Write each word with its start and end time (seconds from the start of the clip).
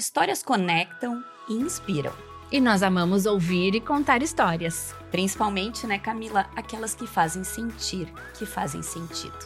Histórias 0.00 0.42
conectam 0.42 1.22
e 1.46 1.52
inspiram. 1.52 2.14
E 2.50 2.58
nós 2.58 2.82
amamos 2.82 3.26
ouvir 3.26 3.74
e 3.74 3.80
contar 3.82 4.22
histórias. 4.22 4.94
Principalmente, 5.10 5.86
né, 5.86 5.98
Camila, 5.98 6.48
aquelas 6.56 6.94
que 6.94 7.06
fazem 7.06 7.44
sentir, 7.44 8.10
que 8.32 8.46
fazem 8.46 8.80
sentido. 8.80 9.36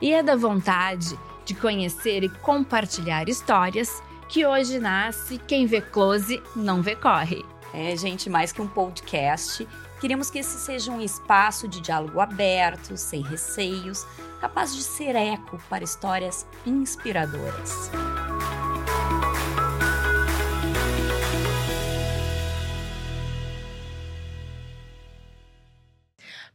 E 0.00 0.10
é 0.10 0.22
da 0.22 0.34
vontade 0.34 1.14
de 1.44 1.54
conhecer 1.54 2.24
e 2.24 2.30
compartilhar 2.30 3.28
histórias 3.28 4.02
que 4.30 4.46
hoje 4.46 4.78
nasce 4.78 5.36
quem 5.46 5.66
vê 5.66 5.82
close 5.82 6.42
não 6.56 6.80
vê 6.80 6.96
corre. 6.96 7.44
É, 7.74 7.94
gente, 7.94 8.30
mais 8.30 8.50
que 8.50 8.62
um 8.62 8.66
podcast, 8.66 9.68
queremos 10.00 10.30
que 10.30 10.38
esse 10.38 10.58
seja 10.58 10.90
um 10.90 11.02
espaço 11.02 11.68
de 11.68 11.82
diálogo 11.82 12.18
aberto, 12.18 12.96
sem 12.96 13.20
receios, 13.20 14.06
capaz 14.40 14.74
de 14.74 14.82
ser 14.82 15.14
eco 15.14 15.58
para 15.68 15.84
histórias 15.84 16.46
inspiradoras. 16.64 17.90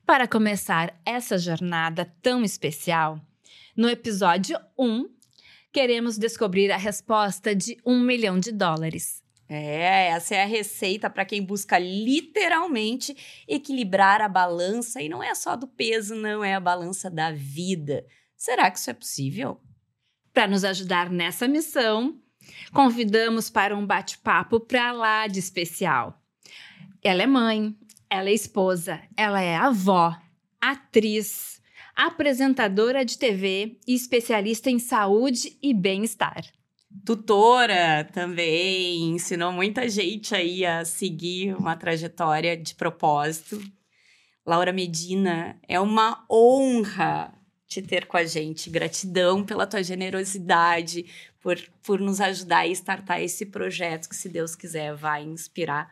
Para 0.06 0.28
começar 0.28 1.00
essa 1.06 1.38
jornada 1.38 2.14
tão 2.22 2.44
especial, 2.44 3.22
no 3.76 3.90
episódio 3.90 4.60
1, 4.78 5.08
queremos 5.72 6.18
descobrir 6.18 6.74
a 6.74 6.78
resposta 6.78 7.56
de 7.56 7.78
um 7.86 8.02
milhão 8.02 8.38
de 8.38 8.52
dólares. 8.52 9.24
É, 9.48 10.08
essa 10.08 10.36
é 10.36 10.44
a 10.44 10.46
receita 10.46 11.10
para 11.10 11.24
quem 11.24 11.42
busca 11.42 11.80
literalmente 11.80 13.16
equilibrar 13.48 14.20
a 14.20 14.28
balança 14.28 15.02
e 15.02 15.08
não 15.08 15.24
é 15.24 15.34
só 15.34 15.56
do 15.56 15.68
peso, 15.68 16.16
não, 16.16 16.44
é 16.44 16.54
a 16.54 16.60
balança 16.60 17.10
da 17.10 17.32
vida. 17.32 18.06
Será 18.36 18.70
que 18.70 18.80
isso 18.80 18.90
é 18.90 18.94
possível? 18.94 19.62
Para 20.34 20.48
nos 20.48 20.66
ajudar 20.66 21.10
nessa 21.10 21.48
missão, 21.48 22.20
convidamos 22.74 23.50
para 23.50 23.76
um 23.76 23.86
bate-papo 23.86 24.60
para 24.60 24.92
lá 24.92 25.28
de 25.28 25.40
especial. 25.40 26.22
Ela 27.02 27.24
é 27.24 27.28
mãe, 27.28 27.76
ela 28.14 28.30
é 28.30 28.34
esposa, 28.34 29.02
ela 29.18 29.42
é 29.42 29.56
avó, 29.56 30.16
atriz, 30.62 31.60
apresentadora 31.96 33.04
de 33.04 33.18
TV 33.18 33.80
e 33.88 33.96
especialista 33.96 34.70
em 34.70 34.78
saúde 34.78 35.58
e 35.64 35.74
bem-estar. 35.74 36.46
Tutora 37.04 38.08
também, 38.14 39.16
ensinou 39.16 39.52
muita 39.52 39.90
gente 39.90 40.36
aí 40.36 40.64
a 40.64 40.86
seguir 40.86 41.56
uma 41.56 41.76
trajetória 41.76 42.56
de 42.56 42.76
propósito. 42.76 43.60
Laura 44.46 44.72
Medina, 44.72 45.60
é 45.68 45.80
uma 45.80 46.24
honra 46.30 47.34
te 47.66 47.82
ter 47.82 48.06
com 48.06 48.18
a 48.18 48.26
gente. 48.26 48.70
Gratidão 48.70 49.44
pela 49.44 49.66
tua 49.66 49.82
generosidade, 49.82 51.06
por, 51.42 51.58
por 51.82 52.00
nos 52.00 52.22
ajudar 52.22 52.60
a 52.60 52.68
startar 52.68 53.24
esse 53.24 53.48
projeto 53.48 54.08
que, 54.08 54.16
se 54.16 54.30
Deus 54.30 54.56
quiser, 54.56 54.94
vai 54.94 55.24
inspirar 55.24 55.90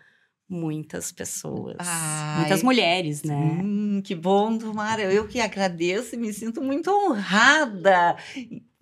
muitas 0.52 1.12
pessoas. 1.12 1.78
Ai, 1.80 2.40
muitas 2.42 2.62
mulheres, 2.62 3.24
né? 3.24 3.62
Hum, 3.64 4.02
que 4.04 4.14
bom, 4.14 4.58
Tomara. 4.58 5.02
Eu 5.02 5.28
que 5.28 5.40
agradeço 5.40 6.16
e 6.16 6.18
me 6.18 6.34
sinto 6.34 6.62
muito 6.62 6.92
honrada 6.92 8.18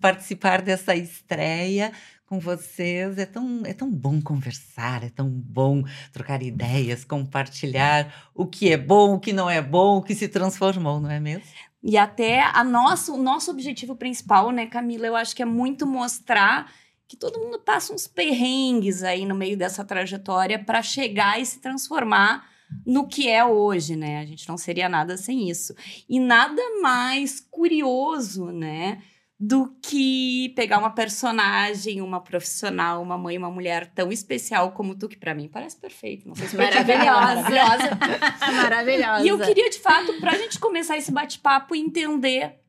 participar 0.00 0.60
dessa 0.60 0.96
estreia 0.96 1.92
com 2.26 2.40
vocês. 2.40 3.16
É 3.18 3.24
tão, 3.24 3.62
é 3.64 3.72
tão 3.72 3.88
bom 3.88 4.20
conversar, 4.20 5.04
é 5.04 5.10
tão 5.10 5.28
bom 5.30 5.84
trocar 6.12 6.42
ideias, 6.42 7.04
compartilhar 7.04 8.30
o 8.34 8.44
que 8.46 8.72
é 8.72 8.76
bom, 8.76 9.14
o 9.14 9.20
que 9.20 9.32
não 9.32 9.48
é 9.48 9.62
bom, 9.62 9.98
o 9.98 10.02
que 10.02 10.14
se 10.14 10.26
transformou, 10.26 11.00
não 11.00 11.10
é 11.10 11.20
mesmo? 11.20 11.44
E 11.82 11.96
até 11.96 12.42
a 12.42 12.64
nosso, 12.64 13.14
o 13.14 13.22
nosso 13.22 13.50
objetivo 13.50 13.94
principal, 13.94 14.50
né, 14.50 14.66
Camila, 14.66 15.06
eu 15.06 15.16
acho 15.16 15.34
que 15.34 15.42
é 15.42 15.46
muito 15.46 15.86
mostrar 15.86 16.70
que 17.10 17.16
todo 17.16 17.40
mundo 17.40 17.58
passa 17.58 17.92
uns 17.92 18.06
perrengues 18.06 19.02
aí 19.02 19.26
no 19.26 19.34
meio 19.34 19.56
dessa 19.56 19.84
trajetória 19.84 20.56
para 20.64 20.80
chegar 20.80 21.40
e 21.40 21.44
se 21.44 21.60
transformar 21.60 22.48
no 22.86 23.08
que 23.08 23.28
é 23.28 23.44
hoje, 23.44 23.96
né? 23.96 24.20
A 24.20 24.24
gente 24.24 24.48
não 24.48 24.56
seria 24.56 24.88
nada 24.88 25.16
sem 25.16 25.50
isso. 25.50 25.74
E 26.08 26.20
nada 26.20 26.62
mais 26.80 27.40
curioso, 27.50 28.52
né? 28.52 29.02
Do 29.36 29.76
que 29.82 30.50
pegar 30.54 30.78
uma 30.78 30.94
personagem, 30.94 32.00
uma 32.00 32.20
profissional, 32.20 33.02
uma 33.02 33.18
mãe, 33.18 33.36
uma 33.36 33.50
mulher 33.50 33.88
tão 33.92 34.12
especial 34.12 34.70
como 34.70 34.94
tu, 34.94 35.08
que 35.08 35.18
para 35.18 35.34
mim 35.34 35.48
parece 35.48 35.80
perfeito. 35.80 36.28
Não 36.28 36.36
sei 36.36 36.46
se 36.46 36.56
maravilhosa. 36.56 37.02
maravilhosa. 37.10 37.98
maravilhosa. 38.54 39.24
E 39.24 39.28
eu 39.28 39.38
queria, 39.40 39.68
de 39.68 39.80
fato, 39.80 40.12
para 40.20 40.30
a 40.30 40.38
gente 40.38 40.60
começar 40.60 40.96
esse 40.96 41.10
bate-papo, 41.10 41.74
entender 41.74 42.60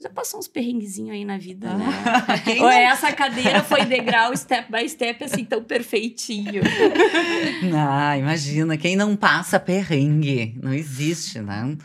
já 0.00 0.08
passou 0.08 0.38
uns 0.38 0.46
perrenguezinhos 0.46 1.10
aí 1.10 1.24
na 1.24 1.36
vida, 1.38 1.74
né? 1.74 1.86
Ou 2.58 2.62
não... 2.62 2.70
essa 2.70 3.12
cadeira 3.12 3.64
foi 3.64 3.84
degrau 3.84 4.36
step 4.36 4.70
by 4.70 4.88
step, 4.88 5.24
assim, 5.24 5.44
tão 5.44 5.62
perfeitinho. 5.62 6.62
Ah, 7.74 8.16
imagina, 8.16 8.76
quem 8.76 8.96
não 8.96 9.16
passa 9.16 9.58
perrengue? 9.58 10.58
Não 10.62 10.72
existe, 10.72 11.40
né? 11.40 11.76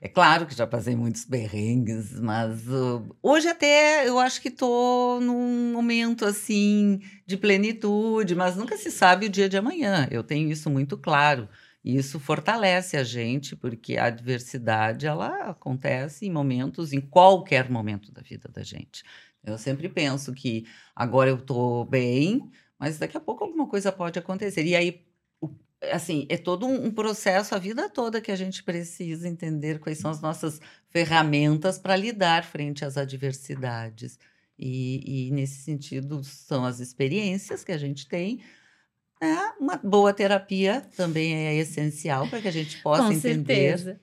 É 0.00 0.08
claro 0.08 0.46
que 0.46 0.54
já 0.54 0.66
passei 0.66 0.94
muitos 0.94 1.24
perrengues, 1.24 2.20
mas 2.20 2.68
uh, 2.68 3.04
hoje 3.22 3.48
até 3.48 4.08
eu 4.08 4.18
acho 4.18 4.40
que 4.40 4.50
tô 4.50 5.18
num 5.20 5.72
momento 5.72 6.24
assim 6.24 7.00
de 7.26 7.36
plenitude, 7.36 8.34
mas 8.34 8.56
nunca 8.56 8.76
se 8.76 8.90
sabe 8.90 9.26
o 9.26 9.28
dia 9.28 9.48
de 9.48 9.56
amanhã. 9.56 10.06
Eu 10.10 10.22
tenho 10.22 10.50
isso 10.50 10.70
muito 10.70 10.96
claro. 10.96 11.48
E 11.88 11.96
isso 11.96 12.20
fortalece 12.20 12.98
a 12.98 13.02
gente, 13.02 13.56
porque 13.56 13.96
a 13.96 14.04
adversidade 14.04 15.06
ela 15.06 15.48
acontece 15.48 16.26
em 16.26 16.30
momentos, 16.30 16.92
em 16.92 17.00
qualquer 17.00 17.70
momento 17.70 18.12
da 18.12 18.20
vida 18.20 18.46
da 18.46 18.62
gente. 18.62 19.02
Eu 19.42 19.56
sempre 19.56 19.88
penso 19.88 20.34
que 20.34 20.66
agora 20.94 21.30
eu 21.30 21.36
estou 21.36 21.86
bem, 21.86 22.50
mas 22.78 22.98
daqui 22.98 23.16
a 23.16 23.20
pouco 23.20 23.42
alguma 23.42 23.66
coisa 23.66 23.90
pode 23.90 24.18
acontecer. 24.18 24.66
E 24.66 24.76
aí, 24.76 25.02
assim, 25.90 26.26
é 26.28 26.36
todo 26.36 26.66
um 26.66 26.90
processo 26.90 27.54
a 27.54 27.58
vida 27.58 27.88
toda 27.88 28.20
que 28.20 28.30
a 28.30 28.36
gente 28.36 28.62
precisa 28.62 29.26
entender 29.26 29.78
quais 29.78 29.96
são 29.96 30.10
as 30.10 30.20
nossas 30.20 30.60
ferramentas 30.90 31.78
para 31.78 31.96
lidar 31.96 32.44
frente 32.44 32.84
às 32.84 32.98
adversidades. 32.98 34.18
E, 34.58 35.28
e, 35.28 35.30
nesse 35.30 35.62
sentido, 35.62 36.22
são 36.22 36.66
as 36.66 36.80
experiências 36.80 37.64
que 37.64 37.72
a 37.72 37.78
gente 37.78 38.06
tem, 38.06 38.40
é, 39.20 39.52
uma 39.60 39.76
boa 39.76 40.12
terapia 40.12 40.80
também 40.96 41.34
é 41.34 41.54
essencial 41.56 42.28
para 42.28 42.40
que 42.40 42.48
a 42.48 42.52
gente 42.52 42.80
possa 42.82 43.04
Com 43.04 43.12
entender 43.12 43.78
certeza. 43.78 44.00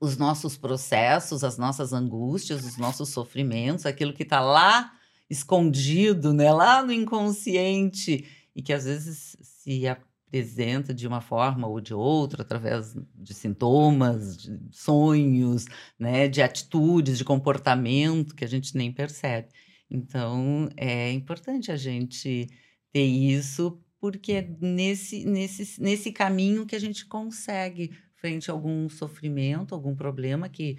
os 0.00 0.16
nossos 0.16 0.56
processos, 0.56 1.44
as 1.44 1.56
nossas 1.56 1.92
angústias, 1.92 2.64
os 2.64 2.76
nossos 2.76 3.10
sofrimentos, 3.10 3.86
aquilo 3.86 4.12
que 4.12 4.24
está 4.24 4.40
lá 4.40 4.92
escondido, 5.30 6.32
né, 6.34 6.52
lá 6.52 6.82
no 6.82 6.92
inconsciente 6.92 8.26
e 8.54 8.62
que 8.62 8.72
às 8.72 8.84
vezes 8.84 9.36
se 9.42 9.86
apresenta 9.86 10.92
de 10.92 11.06
uma 11.06 11.20
forma 11.20 11.66
ou 11.66 11.80
de 11.80 11.94
outra 11.94 12.42
através 12.42 12.94
de 13.14 13.32
sintomas, 13.34 14.36
de 14.36 14.58
sonhos, 14.70 15.66
né, 15.98 16.28
de 16.28 16.42
atitudes, 16.42 17.18
de 17.18 17.24
comportamento 17.24 18.34
que 18.34 18.44
a 18.44 18.48
gente 18.48 18.76
nem 18.76 18.92
percebe. 18.92 19.48
Então 19.90 20.68
é 20.76 21.12
importante 21.12 21.70
a 21.70 21.76
gente 21.76 22.48
ter 22.92 23.04
isso 23.04 23.78
porque 24.02 24.32
é 24.32 24.48
nesse, 24.60 25.24
nesse, 25.24 25.80
nesse 25.80 26.10
caminho 26.10 26.66
que 26.66 26.74
a 26.74 26.80
gente 26.80 27.06
consegue, 27.06 27.92
frente 28.16 28.50
a 28.50 28.52
algum 28.52 28.88
sofrimento, 28.88 29.76
algum 29.76 29.94
problema 29.94 30.48
que 30.48 30.76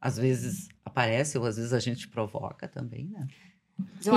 às 0.00 0.16
vezes 0.16 0.70
aparece 0.82 1.36
ou 1.36 1.44
às 1.44 1.56
vezes 1.56 1.74
a 1.74 1.78
gente 1.78 2.08
provoca 2.08 2.66
também, 2.66 3.08
né? 3.08 3.28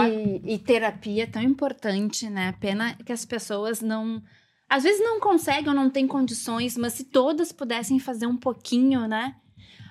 E, 0.08 0.54
e 0.54 0.58
terapia 0.58 1.24
é 1.24 1.28
tão 1.28 1.42
importante, 1.42 2.30
né? 2.30 2.54
Pena 2.54 2.96
que 2.96 3.12
as 3.12 3.26
pessoas 3.26 3.82
não. 3.82 4.24
Às 4.70 4.84
vezes 4.84 5.04
não 5.04 5.20
conseguem 5.20 5.68
ou 5.68 5.76
não 5.76 5.90
têm 5.90 6.08
condições, 6.08 6.78
mas 6.78 6.94
se 6.94 7.04
todas 7.04 7.52
pudessem 7.52 8.00
fazer 8.00 8.26
um 8.26 8.38
pouquinho, 8.38 9.06
né? 9.06 9.36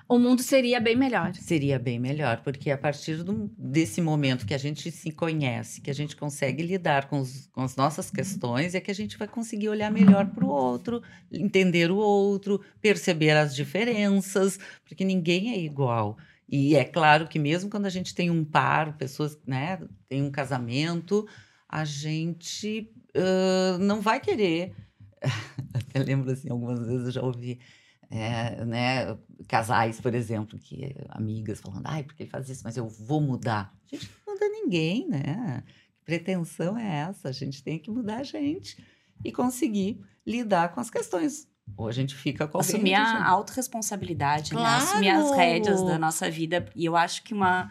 O 0.08 0.18
mundo 0.18 0.42
seria 0.42 0.80
bem 0.80 0.94
melhor. 0.94 1.34
Seria 1.34 1.78
bem 1.78 1.98
melhor, 1.98 2.42
porque 2.42 2.70
a 2.70 2.76
partir 2.76 3.22
do, 3.22 3.50
desse 3.56 4.02
momento 4.02 4.46
que 4.46 4.52
a 4.52 4.58
gente 4.58 4.90
se 4.90 5.10
conhece, 5.10 5.80
que 5.80 5.90
a 5.90 5.94
gente 5.94 6.14
consegue 6.14 6.62
lidar 6.62 7.08
com, 7.08 7.20
os, 7.20 7.46
com 7.52 7.62
as 7.62 7.74
nossas 7.74 8.10
questões, 8.10 8.74
é 8.74 8.80
que 8.80 8.90
a 8.90 8.94
gente 8.94 9.16
vai 9.16 9.26
conseguir 9.26 9.68
olhar 9.68 9.90
melhor 9.90 10.26
para 10.26 10.44
o 10.44 10.48
outro, 10.48 11.02
entender 11.32 11.90
o 11.90 11.96
outro, 11.96 12.60
perceber 12.80 13.30
as 13.30 13.54
diferenças, 13.54 14.58
porque 14.84 15.04
ninguém 15.04 15.52
é 15.52 15.58
igual. 15.58 16.18
E 16.48 16.76
é 16.76 16.84
claro 16.84 17.26
que 17.26 17.38
mesmo 17.38 17.70
quando 17.70 17.86
a 17.86 17.90
gente 17.90 18.14
tem 18.14 18.30
um 18.30 18.44
par, 18.44 18.98
pessoas, 18.98 19.38
né, 19.46 19.80
tem 20.08 20.22
um 20.22 20.30
casamento, 20.30 21.26
a 21.66 21.84
gente 21.84 22.92
uh, 23.16 23.78
não 23.78 24.02
vai 24.02 24.20
querer. 24.20 24.74
Até 25.72 25.98
lembro 25.98 26.30
assim, 26.30 26.50
algumas 26.50 26.86
vezes 26.86 27.06
eu 27.06 27.12
já 27.12 27.22
ouvi 27.22 27.58
é, 28.16 28.64
né, 28.64 29.18
casais, 29.48 30.00
por 30.00 30.14
exemplo, 30.14 30.56
que 30.56 30.94
amigas 31.08 31.60
falando, 31.60 31.84
ai, 31.86 32.04
porque 32.04 32.22
ele 32.22 32.30
faz 32.30 32.48
isso, 32.48 32.62
mas 32.62 32.76
eu 32.76 32.88
vou 32.88 33.20
mudar. 33.20 33.74
A 33.92 33.96
gente 33.96 34.08
não 34.24 34.34
muda 34.34 34.48
ninguém, 34.48 35.08
né? 35.08 35.64
Que 35.96 36.04
pretensão 36.04 36.78
é 36.78 37.08
essa? 37.08 37.28
A 37.28 37.32
gente 37.32 37.60
tem 37.62 37.76
que 37.76 37.90
mudar 37.90 38.18
a 38.18 38.22
gente 38.22 38.82
e 39.24 39.32
conseguir 39.32 40.00
lidar 40.24 40.72
com 40.72 40.80
as 40.80 40.90
questões. 40.90 41.48
Ou 41.76 41.88
a 41.88 41.92
gente 41.92 42.14
fica 42.14 42.46
com 42.46 42.58
Assumir 42.58 42.94
a 42.94 43.26
autorresponsabilidade, 43.26 44.52
claro. 44.52 44.84
né? 44.84 44.90
Assumir 44.90 45.10
as 45.10 45.30
rédeas 45.32 45.82
da 45.82 45.98
nossa 45.98 46.30
vida. 46.30 46.64
E 46.76 46.84
eu 46.84 46.94
acho 46.94 47.24
que 47.24 47.34
uma, 47.34 47.68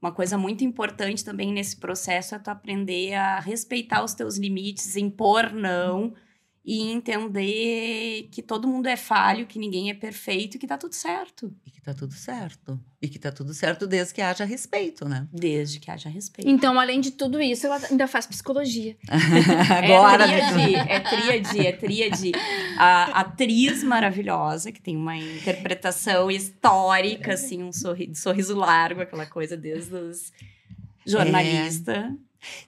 uma 0.00 0.10
coisa 0.10 0.38
muito 0.38 0.64
importante 0.64 1.22
também 1.22 1.52
nesse 1.52 1.76
processo 1.76 2.34
é 2.34 2.38
tu 2.38 2.48
aprender 2.48 3.12
a 3.12 3.40
respeitar 3.40 4.02
os 4.02 4.14
teus 4.14 4.38
limites, 4.38 4.96
impor 4.96 5.52
não 5.52 6.14
e 6.64 6.92
entender 6.92 8.28
que 8.30 8.40
todo 8.40 8.68
mundo 8.68 8.86
é 8.86 8.96
falho, 8.96 9.46
que 9.46 9.58
ninguém 9.58 9.90
é 9.90 9.94
perfeito 9.94 10.56
e 10.56 10.60
que 10.60 10.66
tá 10.66 10.78
tudo 10.78 10.94
certo. 10.94 11.52
E 11.66 11.70
que 11.70 11.80
tá 11.80 11.92
tudo 11.92 12.14
certo. 12.14 12.80
E 13.00 13.08
que 13.08 13.18
tá 13.18 13.32
tudo 13.32 13.52
certo 13.52 13.84
desde 13.84 14.14
que 14.14 14.22
haja 14.22 14.44
respeito, 14.44 15.08
né? 15.08 15.26
Desde 15.32 15.80
que 15.80 15.90
haja 15.90 16.08
respeito. 16.08 16.48
Então, 16.48 16.78
além 16.78 17.00
de 17.00 17.10
tudo 17.10 17.40
isso, 17.40 17.66
ela 17.66 17.80
ainda 17.90 18.06
faz 18.06 18.26
psicologia. 18.26 18.96
Agora. 19.10 20.24
É 20.24 20.50
tríade, 20.50 20.76
é 20.76 21.00
tríade, 21.00 21.66
é 21.66 21.72
tríade. 21.72 22.32
A 22.78 23.20
atriz 23.20 23.82
maravilhosa, 23.82 24.70
que 24.70 24.80
tem 24.80 24.96
uma 24.96 25.16
interpretação 25.16 26.30
histórica, 26.30 27.34
assim, 27.34 27.62
um 27.62 27.72
sorri 27.72 28.14
sorriso 28.14 28.54
largo, 28.54 29.00
aquela 29.00 29.26
coisa 29.26 29.56
desde 29.56 29.94
os 29.94 30.32
jornalista. 31.04 32.16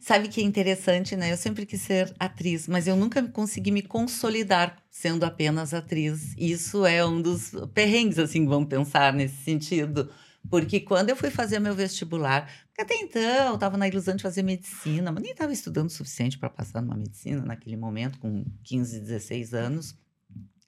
Sabe 0.01 0.29
que 0.29 0.41
é 0.41 0.45
interessante, 0.45 1.17
né? 1.17 1.33
Eu 1.33 1.37
sempre 1.37 1.67
quis 1.67 1.81
ser 1.81 2.15
atriz, 2.19 2.69
mas 2.69 2.87
eu 2.87 2.97
nunca 2.97 3.23
consegui 3.23 3.71
me 3.71 3.83
consolidar 3.83 4.77
sendo 4.91 5.25
apenas 5.25 5.75
atriz. 5.75 6.35
Isso 6.39 6.87
é 6.87 7.05
um 7.05 7.21
dos 7.21 7.53
perrengues, 7.73 8.19
assim, 8.19 8.47
vamos 8.47 8.69
pensar 8.69 9.13
nesse 9.13 9.43
sentido. 9.43 10.11
Porque 10.49 10.81
quando 10.81 11.11
eu 11.11 11.17
fui 11.17 11.31
fazer 11.31 11.59
meu 11.59 11.75
vestibular, 11.75 12.51
até 12.79 12.95
então 12.97 13.23
eu 13.23 13.55
estava 13.55 13.77
na 13.77 13.89
ilusão 13.89 14.15
de 14.15 14.23
fazer 14.23 14.43
medicina, 14.43 15.11
mas 15.11 15.23
nem 15.23 15.33
estava 15.33 15.53
estudando 15.53 15.89
o 15.89 15.93
suficiente 15.93 16.39
para 16.39 16.51
passar 16.51 16.83
numa 16.83 16.97
medicina 16.97 17.43
naquele 17.43 17.77
momento, 17.77 18.19
com 18.19 18.45
15, 18.63 19.01
16 19.01 19.55
anos. 19.55 19.97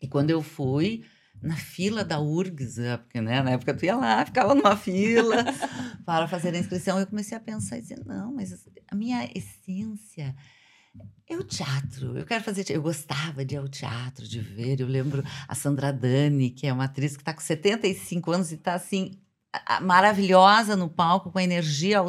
E 0.01 0.09
quando 0.09 0.31
eu 0.31 0.43
fui, 0.43 1.05
na 1.43 1.57
fila 1.57 2.05
da 2.05 2.21
URGS, 2.21 2.79
é, 2.79 2.97
porque 2.97 3.21
né, 3.21 3.43
na 3.43 3.53
época 3.53 3.75
tu 3.75 3.85
ia 3.85 3.97
lá, 3.97 4.25
ficava 4.25 4.55
numa 4.55 4.77
fila 4.77 5.45
para 6.05 6.27
fazer 6.27 6.55
a 6.55 6.59
inscrição, 6.59 6.99
eu 6.99 7.07
comecei 7.07 7.37
a 7.37 7.41
pensar 7.41 7.79
e 7.79 7.83
dizer, 7.83 8.03
não, 8.05 8.35
mas 8.35 8.67
a 8.91 8.95
minha 8.95 9.29
essência 9.35 10.35
é 11.29 11.37
o 11.37 11.43
teatro. 11.43 12.17
Eu 12.17 12.25
quero 12.25 12.43
fazer 12.43 12.65
Eu 12.71 12.83
gostava 12.83 13.45
de 13.45 13.55
ir 13.55 13.59
ao 13.59 13.69
teatro, 13.69 14.27
de 14.27 14.41
ver. 14.41 14.81
Eu 14.81 14.87
lembro 14.87 15.23
a 15.49 15.55
Sandra 15.55 15.93
Dani, 15.93 16.51
que 16.51 16.67
é 16.67 16.73
uma 16.73 16.85
atriz 16.85 17.17
que 17.17 17.23
está 17.23 17.35
com 17.35 17.41
75 17.41 18.31
anos 18.31 18.53
e 18.53 18.55
está 18.55 18.75
assim 18.75 19.21
maravilhosa 19.81 20.77
no 20.77 20.89
palco, 20.89 21.31
com 21.31 21.39
a 21.39 21.43
energia 21.43 22.01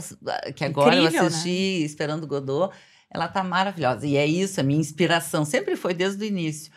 que 0.56 0.66
agora 0.66 0.96
Incrível, 0.96 1.22
eu 1.22 1.28
assisti 1.28 1.80
né? 1.80 1.86
esperando 1.86 2.28
Godot. 2.28 2.76
Ela 3.10 3.26
está 3.26 3.44
maravilhosa. 3.44 4.06
E 4.06 4.18
é 4.18 4.26
isso, 4.26 4.60
a 4.60 4.64
minha 4.64 4.80
inspiração 4.80 5.46
sempre 5.46 5.76
foi 5.76 5.94
desde 5.94 6.24
o 6.24 6.28
início. 6.28 6.72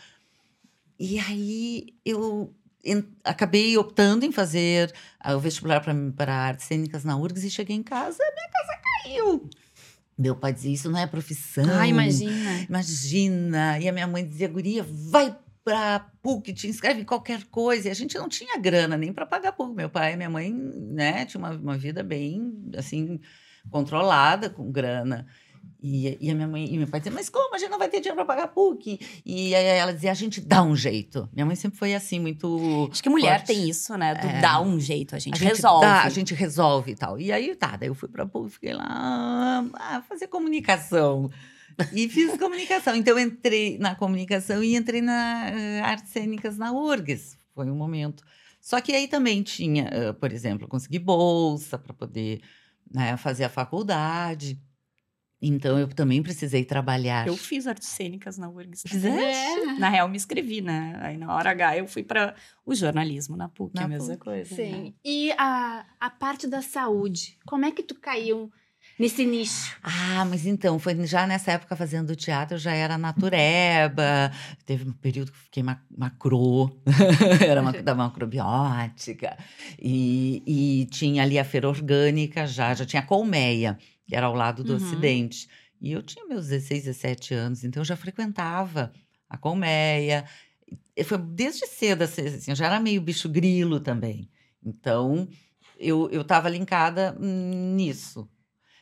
E 1.01 1.19
aí 1.19 1.87
eu 2.05 2.55
acabei 3.25 3.79
optando 3.79 4.27
em 4.27 4.31
fazer 4.31 4.93
o 5.35 5.39
vestibular 5.39 5.83
para 6.15 6.35
artes 6.35 6.67
cênicas 6.67 7.05
na 7.05 7.17
URGS 7.17 7.45
e 7.45 7.51
cheguei 7.51 7.75
em 7.75 7.83
casa, 7.83 8.19
minha 8.19 8.51
casa 8.51 8.83
caiu. 8.83 9.51
Meu 10.19 10.37
pai 10.37 10.53
dizia, 10.53 10.75
isso 10.75 10.91
não 10.91 10.99
é 10.99 11.07
profissão. 11.07 11.65
Ah, 11.73 11.89
imagina. 11.89 12.67
Imagina. 12.69 13.79
E 13.79 13.89
a 13.89 13.93
minha 13.93 14.07
mãe 14.07 14.29
dizia, 14.29 14.47
guria, 14.47 14.85
vai 14.87 15.35
para 15.65 16.01
PUC, 16.23 16.53
te 16.53 16.69
inscreve 16.69 17.01
em 17.01 17.05
qualquer 17.05 17.45
coisa. 17.47 17.89
E 17.89 17.91
a 17.91 17.95
gente 17.95 18.19
não 18.19 18.29
tinha 18.29 18.59
grana 18.59 18.99
nem 18.99 19.11
para 19.11 19.25
pagar 19.25 19.53
PUC. 19.53 19.75
Meu 19.75 19.89
pai 19.89 20.13
e 20.13 20.17
minha 20.19 20.29
mãe, 20.29 20.53
né, 20.53 21.25
tinha 21.25 21.39
uma, 21.39 21.53
uma 21.53 21.79
vida 21.79 22.03
bem, 22.03 22.53
assim, 22.77 23.19
controlada 23.71 24.51
com 24.51 24.71
grana. 24.71 25.27
E, 25.83 26.19
e, 26.21 26.31
a 26.31 26.35
minha 26.35 26.49
mãe 26.49 26.67
e 26.73 26.77
meu 26.77 26.87
pai 26.87 27.01
dizia, 27.01 27.13
mas 27.13 27.29
como? 27.29 27.55
A 27.55 27.59
gente 27.59 27.71
não 27.71 27.79
vai 27.79 27.89
ter 27.89 28.01
dinheiro 28.01 28.17
para 28.17 28.25
pagar 28.25 28.49
PUC. 28.49 28.99
E 29.25 29.55
aí 29.55 29.65
ela 29.65 29.93
dizia, 29.93 30.11
a 30.11 30.15
gente 30.15 30.41
dá 30.41 30.63
um 30.63 30.77
jeito. 30.77 31.29
Minha 31.33 31.47
mãe 31.47 31.57
sempre 31.57 31.79
foi 31.79 31.95
assim, 31.95 32.21
muito. 32.21 32.89
Acho 32.91 33.03
que 33.03 33.09
mulher 33.09 33.39
forte. 33.39 33.47
tem 33.47 33.69
isso, 33.69 33.97
né? 33.97 34.15
Do 34.15 34.27
é, 34.27 34.41
dar 34.41 34.61
um 34.61 34.79
jeito, 34.79 35.17
a 35.17 35.19
gente, 35.19 35.35
a 35.35 35.39
gente 35.39 35.49
resolve. 35.49 35.87
Dá, 35.87 36.03
a 36.03 36.09
gente 36.09 36.35
resolve 36.35 36.93
e 36.93 36.95
tal. 36.97 37.19
E 37.19 37.33
aí, 37.33 37.55
tá, 37.55 37.77
daí 37.77 37.89
eu 37.89 37.95
fui 37.95 38.09
para 38.09 38.27
PUC, 38.27 38.51
fiquei 38.51 38.73
lá, 38.75 39.65
ah, 39.75 40.03
fazer 40.09 40.27
comunicação. 40.27 41.31
E 41.93 42.09
fiz 42.09 42.37
comunicação. 42.39 42.95
Então, 42.95 43.19
eu 43.19 43.27
entrei 43.27 43.79
na 43.79 43.95
comunicação 43.95 44.63
e 44.63 44.77
entrei 44.77 45.01
na 45.01 45.51
uh, 45.51 45.85
artes 45.85 46.11
cênicas 46.11 46.59
na 46.59 46.73
URGS. 46.73 47.39
Foi 47.55 47.71
um 47.71 47.75
momento. 47.75 48.23
Só 48.61 48.81
que 48.81 48.93
aí 48.93 49.09
também 49.09 49.43
tinha, 49.43 49.89
uh, 50.11 50.15
por 50.15 50.33
exemplo, 50.33 50.69
consegui 50.69 50.99
bolsa 50.99 51.79
para 51.79 51.95
poder 51.95 52.43
né, 52.93 53.17
fazer 53.17 53.45
a 53.45 53.49
faculdade. 53.49 54.61
Então 55.43 55.79
eu 55.79 55.89
também 55.89 56.23
precisei 56.23 56.65
trabalhar. 56.65 57.27
Eu 57.27 57.37
fiz 57.37 57.67
artes 57.67 57.89
cênicas 57.89 58.37
na 58.37 58.49
URGS. 58.49 58.85
É. 59.05 59.79
Na 59.79 59.89
real, 59.89 60.09
me 60.09 60.17
inscrevi, 60.17 60.61
né? 60.61 60.99
Aí 61.01 61.17
na 61.17 61.35
hora 61.35 61.51
H 61.51 61.79
eu 61.79 61.87
fui 61.87 62.03
para 62.03 62.35
o 62.67 62.75
jornalismo 62.75 63.37
na 63.37 63.49
PUC, 63.49 63.75
na 63.75 63.85
a 63.85 63.89
mesma 63.89 64.15
PUC. 64.15 64.19
coisa. 64.25 64.55
Sim. 64.55 64.73
Né? 64.73 64.93
E 65.05 65.33
a, 65.33 65.87
a 65.99 66.11
parte 66.11 66.47
da 66.47 66.61
saúde, 66.61 67.39
como 67.47 67.65
é 67.65 67.71
que 67.71 67.83
tu 67.83 67.95
caiu 67.95 68.53
nesse 68.99 69.25
nicho? 69.25 69.79
Ah, 69.83 70.27
mas 70.27 70.45
então, 70.45 70.79
foi 70.79 71.07
já 71.07 71.27
nessa 71.27 71.53
época 71.53 71.75
fazendo 71.75 72.15
teatro, 72.15 72.59
já 72.59 72.73
era 72.73 72.99
natureba. 72.99 74.31
Teve 74.67 74.91
um 74.91 74.93
período 74.93 75.33
que 75.33 75.39
fiquei 75.39 75.63
macro, 75.63 76.71
era 77.47 77.63
uma, 77.63 77.73
da 77.73 77.95
macrobiótica. 77.95 79.39
E, 79.81 80.43
e 80.47 80.87
tinha 80.87 81.23
ali 81.23 81.39
a 81.39 81.45
feira 81.45 81.67
orgânica 81.67 82.47
já, 82.47 82.75
já 82.75 82.85
tinha 82.85 83.01
colmeia 83.03 83.79
que 84.11 84.17
era 84.17 84.27
ao 84.27 84.35
lado 84.35 84.65
do 84.65 84.73
uhum. 84.73 84.77
Ocidente. 84.77 85.49
E 85.81 85.93
eu 85.93 86.03
tinha 86.03 86.27
meus 86.27 86.49
16, 86.49 86.85
17 86.85 87.33
anos, 87.33 87.65
então 87.65 87.81
eu 87.81 87.85
já 87.85 87.97
frequentava 87.97 88.93
a 89.29 89.39
colmeia. 89.39 90.25
Foi 91.05 91.17
desde 91.17 91.65
cedo, 91.69 92.03
assim, 92.03 92.23
assim, 92.23 92.51
eu 92.51 92.57
já 92.57 92.67
era 92.67 92.81
meio 92.81 93.01
bicho 93.01 93.29
grilo 93.29 93.79
também. 93.79 94.29
Então, 94.63 95.29
eu 95.79 96.11
estava 96.21 96.49
linkada 96.49 97.17
nisso. 97.21 98.29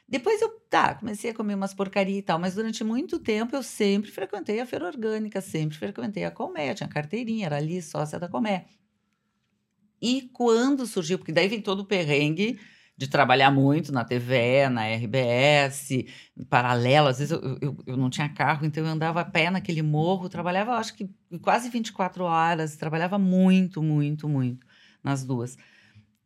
Depois 0.08 0.40
eu, 0.40 0.48
tá, 0.70 0.94
comecei 0.94 1.30
a 1.30 1.34
comer 1.34 1.54
umas 1.54 1.75
porcaria 1.75 2.19
e 2.19 2.22
tal, 2.22 2.38
mas 2.38 2.54
durante 2.54 2.82
muito 2.82 3.19
tempo 3.19 3.54
eu 3.54 3.62
sempre 3.62 4.10
frequentei 4.10 4.58
a 4.58 4.64
feira 4.64 4.86
orgânica, 4.86 5.42
sempre 5.42 5.76
frequentei 5.76 6.25
a 6.25 6.30
colmeia, 6.30 6.75
tinha 6.75 6.88
carteirinha, 6.88 7.44
era 7.44 7.58
ali 7.58 7.82
sócia 7.82 8.19
da 8.19 8.28
colmeia. 8.28 8.64
E 10.00 10.22
quando 10.32 10.86
surgiu, 10.86 11.19
porque 11.19 11.32
daí 11.32 11.48
vem 11.48 11.60
todo 11.60 11.80
o 11.80 11.84
perrengue 11.84 12.58
de 12.99 13.06
trabalhar 13.06 13.53
muito 13.53 13.93
na 13.93 14.05
TVE, 14.05 14.69
na 14.69 14.89
RBS, 14.89 16.05
paralelo. 16.50 17.06
Às 17.06 17.21
vezes 17.21 17.31
eu, 17.31 17.59
eu, 17.62 17.77
eu, 17.87 17.97
não 17.97 18.11
tinha 18.11 18.29
carro, 18.29 18.67
então 18.67 18.85
eu 18.85 18.91
andava 18.91 19.21
a 19.21 19.25
pé 19.25 19.50
naquele 19.50 19.83
morro, 19.83 20.29
trabalhava 20.29 20.73
acho 20.73 20.95
que 20.95 21.09
quase 21.41 21.71
24 21.71 22.25
horas, 22.25 22.75
trabalhava 22.75 23.17
muito, 23.17 23.81
muito, 23.81 24.29
muito 24.29 24.67
nas 25.03 25.23
duas. 25.23 25.56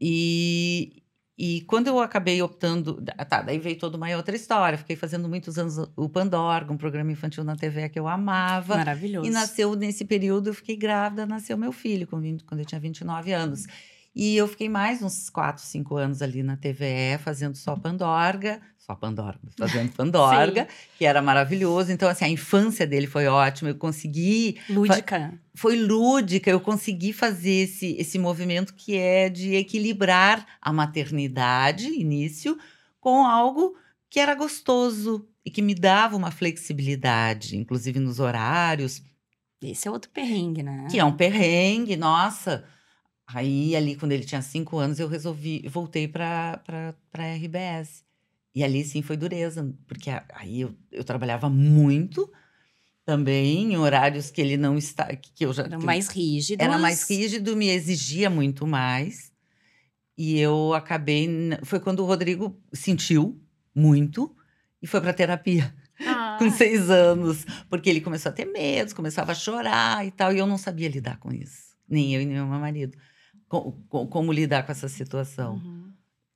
E, 0.00 1.02
e 1.36 1.60
quando 1.66 1.88
eu 1.88 2.00
acabei 2.00 2.40
optando, 2.40 3.02
tá, 3.28 3.42
daí 3.42 3.58
veio 3.58 3.76
toda 3.76 3.98
uma 3.98 4.08
outra 4.16 4.34
história. 4.34 4.78
Fiquei 4.78 4.96
fazendo 4.96 5.28
muitos 5.28 5.58
anos 5.58 5.76
o 5.94 6.08
Pandorga, 6.08 6.72
um 6.72 6.78
programa 6.78 7.12
infantil 7.12 7.44
na 7.44 7.54
TV 7.54 7.90
que 7.90 8.00
eu 8.00 8.08
amava. 8.08 8.78
Maravilhoso. 8.78 9.28
E 9.28 9.30
nasceu 9.30 9.76
nesse 9.76 10.06
período, 10.06 10.48
eu 10.48 10.54
fiquei 10.54 10.76
grávida, 10.76 11.26
nasceu 11.26 11.58
meu 11.58 11.70
filho, 11.70 12.06
quando 12.06 12.60
eu 12.60 12.64
tinha 12.64 12.80
29 12.80 13.30
anos. 13.30 13.66
E 14.14 14.36
eu 14.36 14.46
fiquei 14.46 14.68
mais 14.68 15.02
uns 15.02 15.30
4, 15.30 15.62
5 15.62 15.96
anos 15.96 16.20
ali 16.20 16.42
na 16.42 16.56
TVE, 16.56 17.18
fazendo 17.22 17.56
só 17.56 17.74
Pandorga, 17.74 18.60
só 18.78 18.94
Pandorga, 18.96 19.40
fazendo 19.58 19.90
Pandorga, 19.92 20.68
que 20.98 21.04
era 21.06 21.22
maravilhoso. 21.22 21.90
Então, 21.90 22.08
assim, 22.08 22.26
a 22.26 22.28
infância 22.28 22.86
dele 22.86 23.06
foi 23.06 23.26
ótima. 23.26 23.70
Eu 23.70 23.76
consegui. 23.76 24.60
Lúdica. 24.68 25.32
Foi 25.54 25.76
lúdica, 25.76 26.50
eu 26.50 26.60
consegui 26.60 27.12
fazer 27.12 27.64
esse, 27.64 27.96
esse 27.98 28.18
movimento 28.18 28.74
que 28.74 28.96
é 28.96 29.28
de 29.28 29.54
equilibrar 29.54 30.46
a 30.60 30.72
maternidade, 30.72 31.86
início, 31.86 32.58
com 33.00 33.26
algo 33.26 33.74
que 34.10 34.20
era 34.20 34.34
gostoso 34.34 35.26
e 35.44 35.50
que 35.50 35.62
me 35.62 35.74
dava 35.74 36.16
uma 36.16 36.30
flexibilidade, 36.30 37.56
inclusive 37.56 37.98
nos 37.98 38.20
horários. 38.20 39.02
Esse 39.62 39.88
é 39.88 39.90
outro 39.90 40.10
perrengue, 40.10 40.62
né? 40.62 40.86
Que 40.90 40.98
é 40.98 41.04
um 41.04 41.16
perrengue, 41.16 41.96
nossa. 41.96 42.64
Aí, 43.26 43.74
ali, 43.76 43.96
quando 43.96 44.12
ele 44.12 44.24
tinha 44.24 44.42
cinco 44.42 44.78
anos, 44.78 44.98
eu 44.98 45.08
resolvi, 45.08 45.66
voltei 45.68 46.06
para 46.08 46.62
a 47.12 47.22
RBS. 47.22 48.04
E 48.54 48.62
ali, 48.62 48.84
sim, 48.84 49.00
foi 49.00 49.16
dureza, 49.16 49.74
porque 49.86 50.10
aí 50.34 50.60
eu, 50.60 50.74
eu 50.90 51.04
trabalhava 51.04 51.48
muito 51.48 52.30
também, 53.04 53.72
em 53.72 53.76
horários 53.78 54.30
que 54.30 54.40
ele 54.40 54.56
não 54.56 54.76
está. 54.76 55.06
Que 55.16 55.46
eu 55.46 55.52
já, 55.52 55.64
era 55.64 55.78
mais 55.78 56.08
rígido. 56.08 56.60
Era 56.60 56.78
mais 56.78 57.08
rígido, 57.08 57.56
me 57.56 57.68
exigia 57.68 58.28
muito 58.28 58.66
mais. 58.66 59.32
E 60.16 60.38
eu 60.38 60.74
acabei. 60.74 61.28
Foi 61.64 61.80
quando 61.80 62.00
o 62.00 62.04
Rodrigo 62.04 62.60
sentiu 62.72 63.40
muito 63.74 64.36
e 64.82 64.86
foi 64.86 65.00
para 65.00 65.12
terapia. 65.12 65.74
Ah. 66.04 66.36
Com 66.36 66.50
seis 66.50 66.90
anos, 66.90 67.44
porque 67.70 67.88
ele 67.88 68.00
começou 68.00 68.30
a 68.30 68.32
ter 68.32 68.46
medo, 68.46 68.92
começava 68.92 69.30
a 69.30 69.34
chorar 69.36 70.04
e 70.04 70.10
tal, 70.10 70.32
e 70.32 70.38
eu 70.38 70.48
não 70.48 70.58
sabia 70.58 70.88
lidar 70.88 71.16
com 71.18 71.30
isso, 71.30 71.76
nem 71.88 72.12
eu 72.12 72.20
e 72.20 72.24
nem 72.24 72.34
meu 72.34 72.46
marido 72.46 72.98
com, 73.60 74.06
como 74.06 74.32
lidar 74.32 74.64
com 74.64 74.72
essa 74.72 74.88
situação. 74.88 75.56
Uhum. 75.56 75.92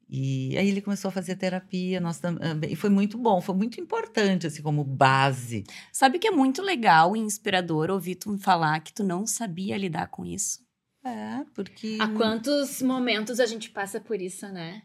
E 0.09 0.57
aí 0.57 0.69
ele 0.69 0.83
começou 0.83 1.09
a 1.09 1.13
fazer 1.13 1.35
terapia, 1.35 1.99
nós 1.99 2.21
também, 2.21 2.71
e 2.71 2.77
foi 2.77 2.91
muito 2.91 3.19
bom, 3.19 3.41
foi 3.41 3.55
muito 3.55 3.81
importante 3.81 4.47
assim 4.47 4.63
como 4.63 4.85
base. 4.85 5.65
Sabe 5.93 6.19
que 6.19 6.29
é 6.29 6.31
muito 6.31 6.63
legal 6.63 7.17
e 7.17 7.21
inspirador 7.21 7.91
ouvir 7.91 8.17
tu 8.17 8.37
falar 8.39 8.79
que 8.81 8.93
tu 8.93 9.03
não 9.03 9.27
sabia 9.27 9.77
lidar 9.77 10.09
com 10.09 10.25
isso. 10.25 10.61
É, 11.05 11.45
porque 11.55 11.99
há 12.01 12.09
quantos 12.09 12.83
momentos 12.83 13.41
a 13.41 13.47
gente 13.47 13.71
passa 13.71 14.01
por 14.01 14.21
isso, 14.21 14.47
né? 14.49 14.83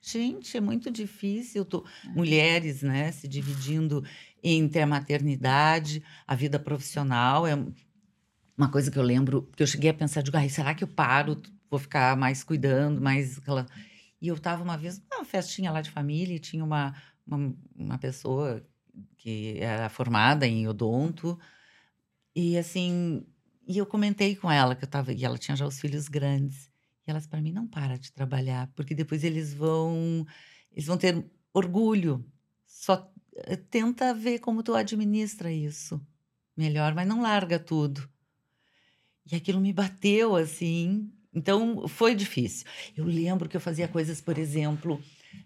Gente, 0.00 0.56
é 0.56 0.60
muito 0.60 0.90
difícil. 0.90 1.64
Tô... 1.64 1.84
Mulheres, 2.14 2.82
né, 2.82 3.12
se 3.12 3.28
dividindo 3.28 4.04
entre 4.42 4.82
a 4.82 4.86
maternidade, 4.86 6.02
a 6.26 6.34
vida 6.34 6.58
profissional. 6.58 7.46
É 7.46 7.54
uma 8.56 8.70
coisa 8.70 8.90
que 8.90 8.98
eu 8.98 9.02
lembro, 9.02 9.48
que 9.56 9.62
eu 9.62 9.66
cheguei 9.66 9.90
a 9.90 9.94
pensar, 9.94 10.22
digo, 10.22 10.36
ai, 10.36 10.48
será 10.48 10.74
que 10.74 10.84
eu 10.84 10.88
paro? 10.88 11.40
Vou 11.70 11.78
ficar 11.78 12.16
mais 12.16 12.42
cuidando, 12.44 13.00
mais 13.00 13.38
aquela... 13.38 13.66
E 14.20 14.28
eu 14.28 14.34
estava 14.34 14.62
uma 14.62 14.76
vez 14.76 15.00
numa 15.10 15.24
festinha 15.24 15.70
lá 15.70 15.80
de 15.80 15.90
família 15.90 16.34
e 16.34 16.40
tinha 16.40 16.64
uma, 16.64 16.94
uma, 17.26 17.54
uma 17.76 17.98
pessoa 17.98 18.66
que 19.16 19.58
era 19.60 19.88
formada 19.88 20.46
em 20.46 20.66
odonto. 20.66 21.38
E 22.34 22.58
assim, 22.58 23.24
e 23.66 23.78
eu 23.78 23.86
comentei 23.86 24.34
com 24.34 24.50
ela 24.50 24.74
que 24.74 24.84
eu 24.84 24.88
tava, 24.88 25.12
e 25.12 25.24
ela 25.24 25.38
tinha 25.38 25.56
já 25.56 25.66
os 25.66 25.80
filhos 25.80 26.08
grandes. 26.08 26.70
E 27.06 27.10
elas 27.10 27.26
para 27.26 27.40
mim 27.40 27.52
não 27.52 27.66
para 27.66 27.96
de 27.98 28.12
trabalhar, 28.12 28.68
porque 28.74 28.94
depois 28.94 29.22
eles 29.24 29.54
vão 29.54 30.26
eles 30.72 30.86
vão 30.86 30.98
ter 30.98 31.24
orgulho. 31.52 32.24
Só 32.66 33.12
eh, 33.36 33.56
tenta 33.56 34.14
ver 34.14 34.40
como 34.40 34.62
tu 34.62 34.74
administra 34.74 35.52
isso 35.52 36.00
melhor, 36.58 36.92
mas 36.94 37.06
não 37.06 37.22
larga 37.22 37.58
tudo. 37.58 38.08
E 39.30 39.36
aquilo 39.36 39.60
me 39.60 39.72
bateu 39.72 40.34
assim. 40.34 41.12
Então 41.34 41.86
foi 41.88 42.14
difícil. 42.14 42.66
Eu 42.96 43.04
lembro 43.04 43.48
que 43.48 43.56
eu 43.56 43.60
fazia 43.60 43.86
coisas, 43.86 44.20
por 44.20 44.38
exemplo, 44.38 45.00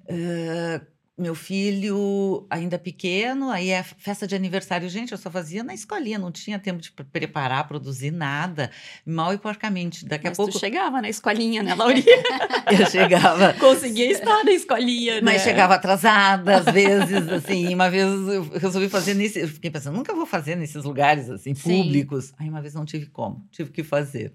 uh, 0.04 0.86
meu 1.18 1.34
filho 1.34 2.46
ainda 2.48 2.78
pequeno, 2.78 3.50
aí 3.50 3.68
é 3.68 3.82
festa 3.82 4.26
de 4.26 4.34
aniversário. 4.34 4.88
Gente, 4.88 5.12
eu 5.12 5.18
só 5.18 5.30
fazia 5.30 5.62
na 5.62 5.74
escolinha, 5.74 6.18
não 6.18 6.32
tinha 6.32 6.58
tempo 6.58 6.80
de 6.80 6.90
preparar, 6.90 7.68
produzir 7.68 8.10
nada, 8.10 8.70
mal 9.04 9.32
e 9.34 9.38
porcamente. 9.38 10.06
Daqui 10.06 10.28
Mas 10.28 10.38
a 10.38 10.42
pouco. 10.42 10.58
chegava 10.58 11.02
na 11.02 11.08
escolinha, 11.10 11.62
né, 11.62 11.74
Laurinha? 11.74 12.04
eu 12.80 12.86
chegava. 12.90 13.52
Conseguia 13.60 14.10
estar 14.10 14.42
na 14.42 14.52
escolinha, 14.52 15.16
né? 15.16 15.20
Mas 15.22 15.42
chegava 15.42 15.74
atrasada, 15.74 16.56
às 16.56 16.64
vezes, 16.64 17.28
assim. 17.28 17.72
Uma 17.74 17.90
vez 17.90 18.06
eu 18.06 18.48
resolvi 18.58 18.88
fazer 18.88 19.14
nesse. 19.14 19.38
Eu 19.40 19.48
fiquei 19.48 19.70
pensando, 19.70 19.96
nunca 19.96 20.14
vou 20.14 20.26
fazer 20.26 20.56
nesses 20.56 20.82
lugares, 20.82 21.28
assim, 21.28 21.54
Sim. 21.54 21.82
públicos. 21.82 22.32
Aí 22.38 22.48
uma 22.48 22.62
vez 22.62 22.74
não 22.74 22.86
tive 22.86 23.06
como, 23.06 23.46
tive 23.52 23.70
que 23.70 23.84
fazer. 23.84 24.32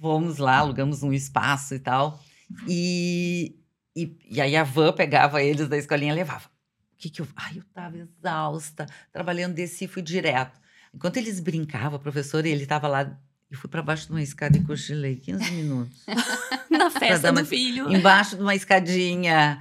Fomos 0.00 0.38
lá, 0.38 0.58
alugamos 0.58 1.02
um 1.02 1.12
espaço 1.12 1.74
e 1.74 1.78
tal. 1.78 2.22
E, 2.66 3.56
e, 3.96 4.16
e 4.30 4.40
aí 4.40 4.56
a 4.56 4.62
van 4.64 4.92
pegava 4.92 5.42
eles 5.42 5.68
da 5.68 5.76
escolinha 5.76 6.12
e 6.12 6.16
levava. 6.16 6.46
O 6.46 6.96
que 6.96 7.10
que 7.10 7.20
eu... 7.22 7.28
Ai, 7.36 7.56
eu 7.58 7.62
estava 7.62 7.96
exausta, 7.96 8.86
trabalhando, 9.12 9.54
desci 9.54 9.84
e 9.84 9.88
fui 9.88 10.02
direto. 10.02 10.58
Enquanto 10.94 11.16
eles 11.16 11.40
brincavam, 11.40 11.96
a 11.96 12.00
professora, 12.00 12.48
e 12.48 12.52
ele 12.52 12.62
estava 12.62 12.88
lá, 12.88 13.16
eu 13.50 13.58
fui 13.58 13.68
para 13.68 13.82
baixo 13.82 14.06
de 14.06 14.12
uma 14.12 14.22
escada 14.22 14.56
e 14.56 14.62
cochilei 14.64 15.16
15 15.16 15.50
minutos. 15.52 16.04
na 16.70 16.90
festa 16.90 17.30
uma- 17.30 17.42
do 17.42 17.46
filho. 17.46 17.90
embaixo 17.92 18.36
de 18.36 18.42
uma 18.42 18.54
escadinha. 18.54 19.58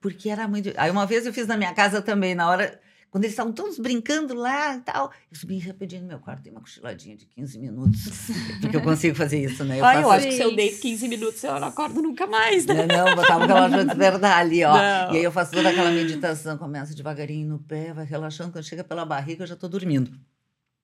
Porque 0.00 0.28
era 0.30 0.46
muito. 0.46 0.72
Aí 0.76 0.90
uma 0.90 1.06
vez 1.06 1.26
eu 1.26 1.32
fiz 1.32 1.46
na 1.46 1.56
minha 1.56 1.74
casa 1.74 2.00
também, 2.00 2.34
na 2.34 2.48
hora. 2.48 2.80
Quando 3.10 3.24
eles 3.24 3.32
estavam 3.32 3.52
todos 3.54 3.78
brincando 3.78 4.34
lá 4.34 4.76
e 4.76 4.80
tal, 4.80 5.10
eu 5.30 5.36
subi 5.38 5.58
rapidinho 5.58 6.02
no 6.02 6.08
meu 6.08 6.18
quarto, 6.18 6.42
dei 6.42 6.52
uma 6.52 6.60
cochiladinha 6.60 7.16
de 7.16 7.24
15 7.24 7.58
minutos. 7.58 8.28
Porque 8.60 8.76
eu 8.76 8.82
consigo 8.82 9.16
fazer 9.16 9.42
isso, 9.42 9.64
né? 9.64 9.80
Eu 9.80 9.84
Ai, 9.84 9.96
eu 9.96 10.02
faço- 10.02 10.12
acho 10.14 10.26
que 10.26 10.32
se 10.32 10.42
eu 10.42 10.54
deito 10.54 10.78
15 10.80 11.08
minutos, 11.08 11.42
eu 11.42 11.58
não 11.58 11.68
acordo 11.68 12.02
nunca 12.02 12.26
mais, 12.26 12.66
né? 12.66 12.86
Não, 12.86 13.06
não, 13.06 13.16
botava 13.16 13.44
aquela 13.44 13.68
de 13.68 13.84
despertar 13.86 14.38
ali, 14.38 14.62
ó. 14.62 14.74
Não. 14.74 15.14
E 15.14 15.16
aí 15.18 15.24
eu 15.24 15.32
faço 15.32 15.52
toda 15.52 15.70
aquela 15.70 15.90
meditação, 15.90 16.58
começa 16.58 16.94
devagarinho 16.94 17.48
no 17.48 17.58
pé, 17.60 17.94
vai 17.94 18.04
relaxando, 18.04 18.52
quando 18.52 18.64
chega 18.64 18.84
pela 18.84 19.06
barriga 19.06 19.44
eu 19.44 19.46
já 19.48 19.56
tô 19.56 19.68
dormindo. 19.68 20.12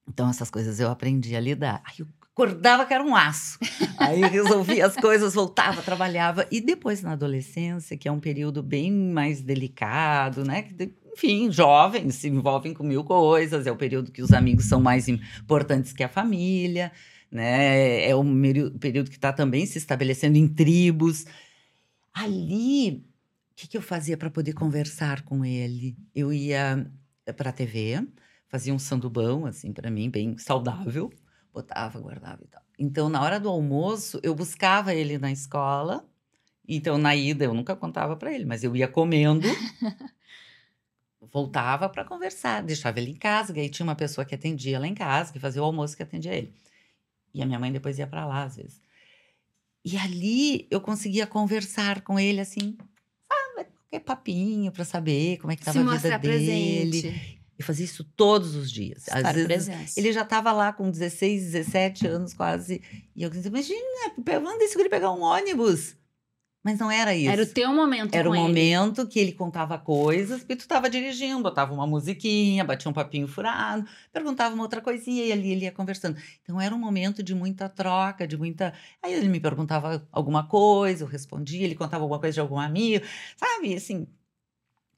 Então 0.09 0.29
essas 0.31 0.51
coisas 0.51 0.81
eu 0.81 0.91
aprendi 0.91 1.37
a 1.37 1.41
lidar. 1.41 1.83
Aí 1.85 1.97
eu 1.99 2.07
acordava 2.35 2.85
que 2.85 2.93
era 2.93 3.03
um 3.03 3.15
aço. 3.15 3.59
Aí 3.97 4.21
resolvia 4.21 4.87
as 4.87 4.97
coisas, 4.97 5.35
voltava, 5.35 5.81
trabalhava. 5.81 6.47
E 6.51 6.61
depois 6.61 7.01
na 7.01 7.13
adolescência, 7.13 7.97
que 7.97 8.09
é 8.09 8.13
um 8.13 8.19
período 8.19 8.63
bem 8.63 8.93
mais 8.93 9.41
delicado, 9.41 10.45
né? 10.45 10.69
Enfim, 11.13 11.51
jovens 11.51 12.17
se 12.17 12.29
envolvem 12.29 12.75
com 12.75 12.83
mil 12.83 13.05
coisas, 13.05 13.69
é 13.69 13.73
o 13.73 13.77
período 13.77 14.11
que 14.11 14.21
os 14.21 14.33
amigos 14.33 14.65
são 14.67 14.81
mais 14.81 15.09
importantes 15.09 15.93
que 15.93 16.03
a 16.03 16.09
família, 16.09 16.91
né? 17.31 18.09
É 18.09 18.15
o 18.17 18.25
período 18.81 19.11
que 19.11 19.17
está 19.17 19.33
também 19.33 19.65
se 19.65 19.79
estabelecendo 19.79 20.37
em 20.37 20.49
tribos. 20.49 21.25
Ali, 22.13 23.07
o 23.53 23.55
que, 23.55 23.69
que 23.69 23.77
eu 23.77 23.83
fazia 23.83 24.17
para 24.17 24.29
poder 24.29 24.55
conversar 24.55 25.23
com 25.23 25.45
ele? 25.45 25.97
Eu 26.13 26.33
ia 26.33 26.91
para 27.37 27.51
a 27.51 27.53
TV, 27.53 28.05
fazia 28.49 28.75
um 28.75 28.79
sandubão, 28.79 29.47
assim, 29.47 29.73
para 29.73 29.91
mim, 29.91 30.11
bem 30.11 30.37
saudável, 30.37 31.13
botava, 31.55 32.01
guardava 32.01 32.43
e 32.43 32.49
tal. 32.49 32.63
Então, 32.77 33.09
na 33.09 33.23
hora 33.23 33.39
do 33.39 33.49
almoço, 33.49 34.19
eu 34.23 34.35
buscava 34.35 34.93
ele 34.93 35.17
na 35.17 35.31
escola. 35.31 36.05
Então, 36.67 36.99
na 36.99 37.15
ida, 37.15 37.45
eu 37.45 37.55
nunca 37.55 37.77
contava 37.77 38.17
para 38.17 38.33
ele, 38.33 38.45
mas 38.45 38.65
eu 38.65 38.75
ia 38.75 38.89
comendo, 38.89 39.47
voltava 41.33 41.89
para 41.89 42.05
conversar, 42.05 42.63
deixava 42.63 42.99
ele 42.99 43.13
em 43.13 43.17
casa, 43.17 43.53
que 43.53 43.61
aí 43.61 43.69
tinha 43.69 43.85
uma 43.85 43.95
pessoa 43.95 44.25
que 44.25 44.35
atendia 44.35 44.81
lá 44.81 44.87
em 44.87 44.95
casa, 44.95 45.33
que 45.33 45.39
fazia 45.39 45.63
o 45.63 45.65
almoço 45.65 45.97
que 45.97 46.03
atendia 46.03 46.35
ele. 46.35 46.53
E 47.33 47.43
a 47.43 47.47
minha 47.47 47.59
mãe 47.59 47.71
depois 47.71 47.99
ia 47.99 48.07
para 48.07 48.27
lá, 48.27 48.45
às 48.45 48.57
vezes. 48.57 48.81
E 49.85 49.97
ali 49.97 50.67
eu 50.71 50.81
conseguia 50.81 51.27
conversar 51.27 52.01
com 52.01 52.19
ele 52.19 52.41
assim, 52.41 52.77
sabe, 53.29 53.69
qualquer 53.71 54.01
papinho 54.01 54.73
para 54.73 54.85
saber 54.85 55.37
como 55.39 55.53
é 55.53 55.57
que 55.57 55.63
estava 55.63 55.79
a 55.91 55.99
vida 55.99 56.19
dele. 56.19 57.03
presente. 57.03 57.34
Eu 57.59 57.65
fazia 57.65 57.85
isso 57.85 58.05
todos 58.17 58.55
os 58.55 58.71
dias. 58.71 59.05
Às 59.09 59.17
Estar 59.19 59.33
vezes 59.33 59.47
presença. 59.47 60.01
ele 60.01 60.13
já 60.13 60.23
estava 60.23 60.51
lá 60.53 60.73
com 60.73 60.91
16, 60.91 61.53
17 61.53 62.07
anos 62.07 62.35
quase. 62.35 62.83
E 63.15 63.23
eu 63.23 63.31
dizia, 63.31 63.49
imagina, 63.49 64.41
manda 64.41 64.65
esse 64.65 64.77
guri 64.77 64.89
pegar 64.89 65.11
um 65.13 65.23
ônibus. 65.23 65.97
Mas 66.67 66.79
não 66.79 66.91
era 66.91 67.15
isso. 67.15 67.29
Era 67.31 67.43
o 67.43 67.47
teu 67.47 67.75
momento 67.75 68.15
Era 68.15 68.29
o 68.29 68.35
ele. 68.35 68.41
momento 68.43 69.07
que 69.07 69.19
ele 69.21 69.33
contava 69.33 69.77
coisas, 69.79 70.39
porque 70.41 70.57
tu 70.57 70.61
estava 70.61 70.89
dirigindo, 70.89 71.43
botava 71.43 71.75
uma 71.75 71.87
musiquinha, 71.87 72.65
batia 72.65 72.91
um 72.91 72.95
papinho 72.95 73.29
furado, 73.29 73.87
perguntava 74.11 74.55
uma 74.55 74.63
outra 74.65 74.81
coisinha 74.81 75.27
e 75.27 75.31
ali 75.31 75.53
ele 75.53 75.67
ia 75.67 75.73
conversando. 75.73 76.17
Então 76.43 76.59
era 76.59 76.75
um 76.75 76.79
momento 76.79 77.23
de 77.23 77.35
muita 77.35 77.69
troca, 77.69 78.27
de 78.27 78.39
muita. 78.39 78.73
Aí 79.03 79.13
ele 79.13 79.29
me 79.29 79.39
perguntava 79.41 80.09
alguma 80.11 80.49
coisa, 80.49 81.05
eu 81.05 81.09
respondia, 81.09 81.63
ele 81.67 81.75
contava 81.75 82.03
alguma 82.03 82.19
coisa 82.19 82.33
de 82.33 82.41
algum 82.41 82.59
amigo, 82.59 83.05
sabe? 83.37 83.75
Assim, 83.77 84.07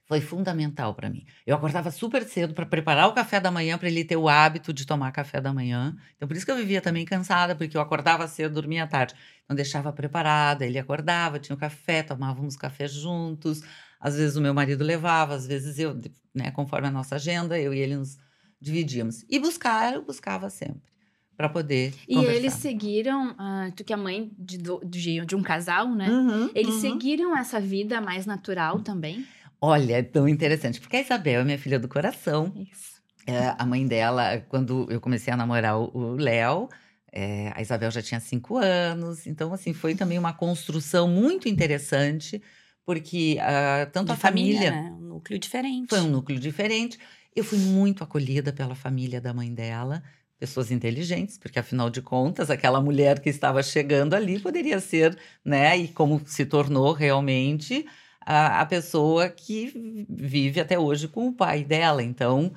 foi 0.07 0.21
fundamental 0.21 0.95
para 0.95 1.11
mim. 1.11 1.25
Eu 1.45 1.57
acordava 1.57 1.91
super 1.91 2.23
cedo 2.23 2.55
para 2.55 2.65
preparar 2.65 3.09
o 3.09 3.13
café 3.13 3.41
da 3.41 3.51
manhã, 3.51 3.77
para 3.77 3.89
ele 3.89 4.05
ter 4.05 4.17
o 4.17 4.29
hábito 4.29 4.73
de 4.73 4.87
tomar 4.87 5.11
café 5.11 5.41
da 5.41 5.53
manhã. 5.53 5.97
Então, 6.17 6.29
por 6.29 6.37
isso 6.37 6.47
que 6.47 6.53
eu 6.53 6.57
vivia 6.57 6.81
também 6.81 7.05
cansada, 7.05 7.57
porque 7.57 7.77
eu 7.77 7.81
acordava 7.81 8.27
cedo, 8.29 8.55
dormia 8.55 8.85
à 8.85 8.87
tarde. 8.87 9.15
Então, 9.45 9.57
deixava 9.57 9.93
preparada, 9.93 10.65
ele 10.65 10.79
acordava, 10.79 11.41
tinha 11.41 11.57
o 11.57 11.59
café, 11.59 12.03
tomávamos 12.05 12.57
café 12.57 12.87
juntos. 12.87 13.63
Às 14.01 14.17
vezes 14.17 14.37
o 14.37 14.41
meu 14.41 14.55
marido 14.55 14.85
levava, 14.85 15.35
às 15.35 15.47
vezes 15.47 15.79
eu, 15.79 15.99
né, 16.33 16.53
conforme 16.53 16.87
a 16.87 16.91
nossa 16.91 17.17
agenda, 17.17 17.59
eu 17.59 17.75
e 17.75 17.79
ele 17.81 17.97
nos 17.97 18.17
dividíamos. 18.61 19.25
E 19.29 19.41
buscar, 19.41 19.95
eu 19.95 20.03
buscava 20.03 20.49
sempre, 20.51 20.89
para 21.37 21.49
poder 21.49 21.93
E 22.09 22.15
conversar. 22.15 22.37
eles 22.37 22.53
seguiram, 22.55 23.35
ah, 23.39 23.71
tu 23.75 23.83
que 23.83 23.93
é 23.93 23.97
mãe 23.97 24.31
de, 24.39 24.59
de, 24.85 25.27
de 25.27 25.35
um 25.35 25.43
casal, 25.43 25.89
né? 25.93 26.09
Uhum, 26.09 26.51
Eles 26.55 26.77
uhum. 26.77 26.81
seguiram 26.81 27.37
essa 27.37 27.59
vida 27.59 28.01
mais 28.01 28.25
natural 28.25 28.81
também? 28.81 29.27
Olha, 29.61 29.95
é 29.99 30.03
tão 30.03 30.29
interessante, 30.29 30.81
porque 30.81 30.97
a 30.97 31.01
Isabel 31.01 31.41
é 31.41 31.45
minha 31.45 31.59
filha 31.59 31.79
do 31.79 31.89
coração. 31.89 32.53
Isso. 32.71 33.01
É, 33.27 33.55
a 33.59 33.67
mãe 33.67 33.87
dela, 33.87 34.39
quando 34.49 34.87
eu 34.91 35.01
comecei 35.01 35.33
a 35.33 35.37
namorar 35.37 35.79
o- 35.79 36.15
Léo, 36.17 36.69
é, 37.13 37.51
a 37.55 37.61
Isabel 37.61 37.91
já 37.91 38.01
tinha 38.03 38.21
cinco 38.21 38.57
anos. 38.59 39.27
Então, 39.27 39.53
assim, 39.53 39.73
foi 39.73 39.95
também 39.95 40.19
uma 40.19 40.33
construção 40.33 41.09
muito 41.09 41.49
interessante, 41.49 42.41
porque 42.85 43.39
ah, 43.41 43.89
tanto 43.93 44.07
De 44.09 44.13
a 44.13 44.17
família, 44.17 44.71
né? 44.71 44.93
Um 44.93 45.01
núcleo 45.01 45.39
diferente. 45.39 45.89
foi 45.89 46.01
um 46.01 46.09
núcleo 46.11 46.39
diferente. 46.39 46.99
Eu 47.35 47.43
fui 47.43 47.59
muito 47.59 48.05
acolhida 48.05 48.53
pela 48.53 48.75
família 48.75 49.21
da 49.21 49.35
mãe 49.35 49.53
dela, 49.53 50.03
pessoas 50.39 50.71
inteligentes, 50.71 51.37
porque 51.39 51.59
afinal 51.59 51.91
de 51.91 52.01
contas, 52.03 52.51
aquela 52.51 52.81
mulher 52.81 53.19
que 53.21 53.29
estava 53.31 53.63
chegando 53.63 54.15
ali 54.15 54.39
poderia 54.39 54.79
ser, 54.81 55.19
né, 55.45 55.77
e 55.77 55.89
como 55.89 56.21
se 56.27 56.45
tornou 56.47 56.93
realmente 56.93 57.87
a, 58.27 58.61
a 58.61 58.67
pessoa 58.67 59.29
que 59.29 60.05
vive 60.11 60.61
até 60.61 60.77
hoje 60.79 61.07
com 61.09 61.29
o 61.29 61.33
pai 61.33 61.63
dela. 61.65 62.03
Então, 62.03 62.53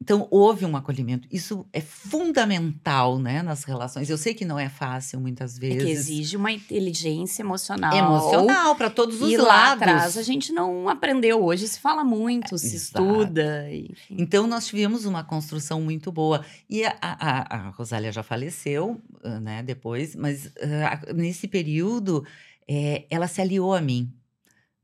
então 0.00 0.28
houve 0.30 0.64
um 0.64 0.76
acolhimento. 0.76 1.26
Isso 1.32 1.66
é 1.72 1.80
fundamental, 1.80 3.18
né, 3.18 3.42
nas 3.42 3.64
relações. 3.64 4.08
Eu 4.10 4.18
sei 4.18 4.34
que 4.34 4.44
não 4.44 4.58
é 4.58 4.68
fácil 4.68 5.18
muitas 5.20 5.56
É 5.56 5.60
vezes. 5.60 5.82
que 5.82 5.90
exige 5.90 6.36
uma 6.36 6.52
inteligência 6.52 7.42
emocional. 7.42 7.96
emocional 7.96 8.76
para 8.76 8.90
todos 8.90 9.20
os 9.20 9.30
E 9.32 9.36
lá 9.36 9.44
lados. 9.46 9.82
atrás 9.82 10.16
a 10.18 10.22
gente 10.22 10.52
não 10.52 10.88
aprendeu. 10.88 11.42
Hoje 11.44 11.66
se 11.66 11.80
fala 11.80 12.04
muito, 12.04 12.56
se 12.58 12.76
Exato. 12.76 13.02
estuda. 13.02 13.66
Enfim. 13.72 14.16
Então, 14.18 14.46
nós 14.46 14.66
tivemos 14.66 15.04
uma 15.04 15.24
construção 15.24 15.80
muito 15.80 16.12
boa. 16.12 16.44
E 16.68 16.84
a, 16.84 16.94
a, 17.00 17.56
a 17.56 17.70
Rosália 17.70 18.12
já 18.12 18.22
faleceu, 18.22 19.00
ah, 19.24 19.40
né, 19.40 19.62
depois, 19.62 20.14
mas 20.14 20.52
ah, 20.62 21.12
nesse 21.14 21.48
período, 21.48 22.24
eh, 22.68 23.04
ela 23.10 23.26
se 23.26 23.40
aliou 23.40 23.74
a 23.74 23.80
mim. 23.80 24.12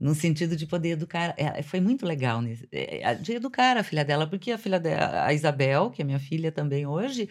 No 0.04 0.14
sentido 0.14 0.54
de 0.54 0.66
poder 0.66 0.90
educar. 0.90 1.34
eh, 1.38 1.62
Foi 1.62 1.80
muito 1.80 2.04
legal 2.04 2.38
eh, 2.70 3.14
de 3.14 3.32
educar 3.32 3.78
a 3.78 3.82
filha 3.82 4.04
dela, 4.04 4.26
porque 4.26 4.52
a 4.52 4.58
filha 4.58 4.78
dela, 4.78 5.24
a 5.24 5.32
Isabel, 5.32 5.90
que 5.90 6.02
é 6.02 6.04
minha 6.04 6.18
filha 6.20 6.52
também 6.52 6.86
hoje, 6.86 7.26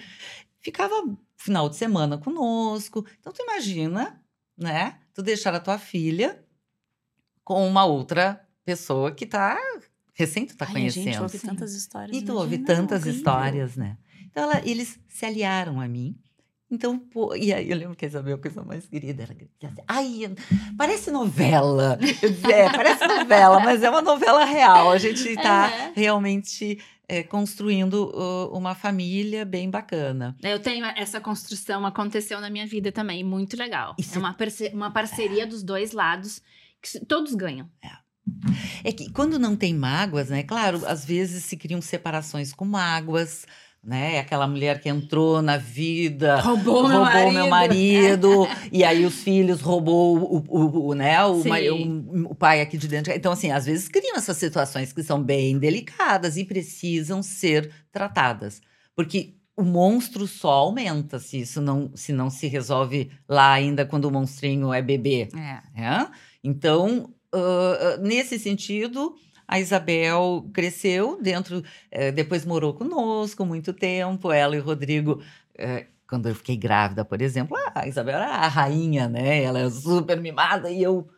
ficava 0.60 0.96
final 1.38 1.70
de 1.70 1.76
semana 1.76 2.18
conosco. 2.18 3.06
Então, 3.20 3.32
tu 3.32 3.44
imagina, 3.44 4.20
né? 4.58 5.00
Tu 5.14 5.22
deixar 5.22 5.54
a 5.54 5.60
tua 5.60 5.78
filha 5.78 6.44
com 7.44 7.68
uma 7.68 7.86
outra 7.86 8.44
pessoa 8.66 9.12
que 9.12 9.28
tá 9.28 9.56
recém 10.16 10.46
tu 10.48 10.58
tá 10.58 10.66
Ai, 10.66 10.74
conhecendo. 10.74 11.06
Gente 11.12 11.22
ouve 11.22 11.40
tantas 11.40 11.74
histórias. 11.74 12.18
E 12.18 12.22
tu 12.24 12.34
ouve 12.34 12.56
imagina, 12.56 12.76
tantas 12.80 13.04
horrível. 13.04 13.18
histórias, 13.20 13.76
né? 13.76 13.98
Então 14.32 14.44
ela- 14.44 14.66
eles 14.68 15.00
se 15.08 15.26
aliaram 15.28 15.80
a 15.80 15.88
mim. 15.88 16.18
Então, 16.74 16.98
pô, 16.98 17.36
e 17.36 17.54
aí 17.54 17.70
eu 17.70 17.78
lembro 17.78 17.96
que 17.96 18.04
a 18.04 18.08
Isabel, 18.08 18.36
a 18.36 18.40
coisa 18.40 18.64
mais 18.64 18.88
querida, 18.88 19.24
ela 19.24 19.34
dizia 19.34 19.70
assim, 19.70 19.82
ai, 19.88 20.36
parece 20.78 21.12
novela. 21.12 22.00
Eu 22.22 22.30
dizia, 22.32 22.56
é, 22.56 22.70
parece 22.72 23.06
novela, 23.06 23.60
mas 23.60 23.84
é 23.84 23.90
uma 23.90 24.02
novela 24.02 24.44
real. 24.44 24.92
A 24.92 24.98
gente 24.98 25.28
está 25.30 25.70
É. 25.72 25.92
realmente 25.96 26.80
é, 27.08 27.22
construindo 27.22 28.10
uh, 28.16 28.58
uma 28.58 28.74
família 28.74 29.46
bem 29.46 29.70
bacana. 29.70 30.36
Eu 30.42 30.60
tenho 30.60 30.84
essa 30.86 31.22
construção, 31.22 31.86
aconteceu 31.86 32.42
na 32.42 32.50
minha 32.50 32.66
vida 32.66 32.92
também, 32.92 33.24
muito 33.24 33.56
legal. 33.56 33.94
Isso- 34.00 34.16
É 34.16 34.20
uma, 34.20 34.34
parce- 34.34 34.72
uma 34.74 34.90
parceria 34.92 35.46
dos 35.46 35.62
dois 35.62 35.92
lados, 35.92 36.42
que 36.82 37.06
todos 37.06 37.36
ganham. 37.36 37.70
É 38.84 38.92
que 38.92 39.12
quando 39.12 39.38
não 39.38 39.56
tem 39.56 39.74
mágoas, 39.76 40.30
né? 40.30 40.44
Claro, 40.44 40.82
às 40.88 41.04
vezes 41.06 41.44
se 41.44 41.56
criam 41.58 41.82
separações 41.82 42.54
com 42.54 42.66
mágoas, 42.66 43.46
né? 43.84 44.20
Aquela 44.20 44.48
mulher 44.48 44.80
que 44.80 44.88
entrou 44.90 45.42
na 45.42 45.58
vida, 45.58 46.40
Roubou, 46.40 46.88
roubou 46.88 47.32
meu 47.32 47.50
marido, 47.50 48.48
e 48.72 48.84
aí 48.84 49.06
os 49.06 49.16
filhos 49.24 49.60
roubou 49.62 50.18
o, 50.18 50.38
o, 50.48 50.88
o, 50.90 50.94
né, 50.94 51.24
o, 51.26 51.42
o- 51.72 52.32
o 52.32 52.36
pai 52.36 52.62
aqui 52.62 52.78
de 52.78 52.88
dentro. 52.88 53.12
Então, 53.12 53.32
assim, 53.34 53.52
às 53.52 53.66
vezes 53.66 53.88
criam 53.90 54.16
essas 54.16 54.38
situações 54.38 54.94
que 54.94 55.04
são 55.04 55.22
bem 55.22 55.58
delicadas 55.60 56.38
e 56.38 56.46
precisam 56.46 57.22
ser 57.22 57.72
tratadas. 57.92 58.62
Porque 58.96 59.36
o 59.56 59.64
monstro 59.64 60.26
só 60.28 60.50
aumenta 60.52 61.20
se 61.20 61.42
isso 61.42 61.62
não 61.62 61.92
se, 61.96 62.12
não 62.14 62.30
se 62.30 62.48
resolve 62.48 63.12
lá 63.28 63.52
ainda 63.54 63.86
quando 63.86 64.06
o 64.06 64.12
monstrinho 64.12 64.74
é 64.74 64.82
bebê. 64.82 65.28
É. 65.36 65.80
né? 65.82 66.08
Então, 66.44 67.14
ah, 67.34 67.98
nesse 68.02 68.40
sentido, 68.40 69.14
a 69.48 69.60
Isabel 69.60 70.50
cresceu 70.54 71.20
dentro, 71.22 71.64
eh, 71.92 72.12
depois 72.12 72.46
morou 72.46 72.74
conosco 72.74 73.46
muito 73.46 73.74
tempo, 73.74 74.32
ela 74.32 74.56
e 74.56 74.60
o 74.60 74.64
Rodrigo. 74.64 75.22
eh, 75.58 75.88
quando 76.08 76.30
eu 76.30 76.36
fiquei 76.36 76.56
grávida, 76.58 77.04
por 77.04 77.22
exemplo, 77.22 77.58
a 77.74 77.88
Isabel 77.88 78.16
era 78.18 78.28
a 78.36 78.48
rainha, 78.48 79.08
né? 79.10 79.42
Ela 79.42 79.60
é 79.62 79.70
super 79.70 80.20
mimada 80.22 80.70
e 80.70 80.84
eu. 80.84 81.10